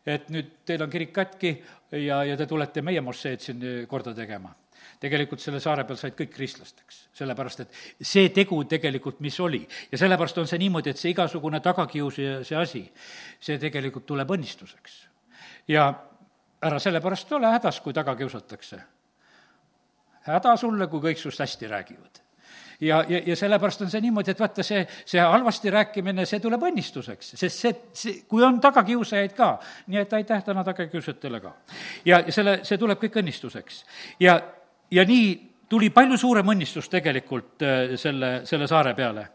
[0.06, 1.56] et nüüd teil on kirik katki
[2.04, 4.52] ja, ja te tulete meie mošeed siin korda tegema
[5.00, 9.62] tegelikult selle saare peal said kõik kristlasteks, sellepärast et see tegu tegelikult, mis oli.
[9.92, 12.84] ja sellepärast on see niimoodi, et see igasugune tagakius ja see asi,
[13.40, 14.98] see tegelikult tuleb õnnistuseks.
[15.68, 15.92] ja
[16.64, 18.80] ära sellepärast ole hädas, kui taga kiusatakse.
[20.28, 22.24] häda sulle, kui kõik sinust hästi räägivad
[22.80, 26.66] ja, ja, ja sellepärast on see niimoodi, et vaata, see, see halvasti rääkimine, see tuleb
[26.68, 29.54] õnnistuseks, sest see, see, kui on tagakiusajaid ka,
[29.92, 31.54] nii et aitäh täna tagakiusajatele ka.
[32.08, 33.84] ja selle, see tuleb kõik õnnistuseks.
[34.20, 34.38] ja
[34.94, 39.26] ja nii tuli palju suurem õnnistus tegelikult äh, selle, selle saare peale.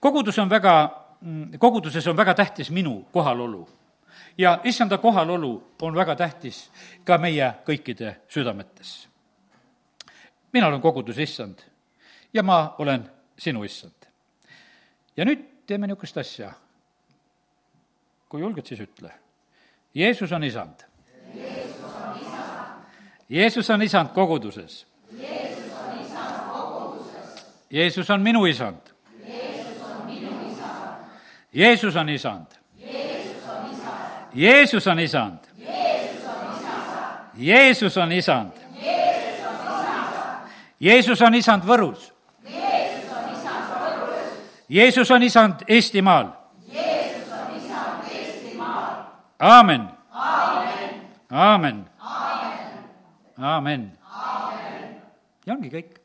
[0.00, 0.74] kogudus on väga,
[1.20, 3.68] mm, koguduses on väga tähtis minu kohalolu.
[4.38, 6.70] ja issanda kohalolu on väga tähtis
[7.04, 9.08] ka meie kõikide südametes.
[10.52, 11.58] mina olen koguduse issand
[12.34, 14.06] ja ma olen sinu issand.
[15.16, 16.52] ja nüüd teeme niisugust asja.
[18.28, 19.12] kui julged, siis ütle.
[19.94, 20.91] Jeesus on isand
[23.28, 24.86] Jeesus on isand koguduses.
[27.70, 28.80] Jeesus on minu isand.
[31.54, 32.46] Jeesus on isand.
[34.34, 35.38] Jeesus on isand.
[37.38, 38.52] Jeesus on isand.
[40.80, 41.62] Jeesus on isand.
[41.64, 42.12] Võrus.
[44.68, 46.26] Jeesus on isand Eestimaal.
[49.38, 49.88] Aamen
[51.32, 51.91] aamen.
[53.44, 53.90] Aamen.
[55.46, 56.01] ja ongi kõik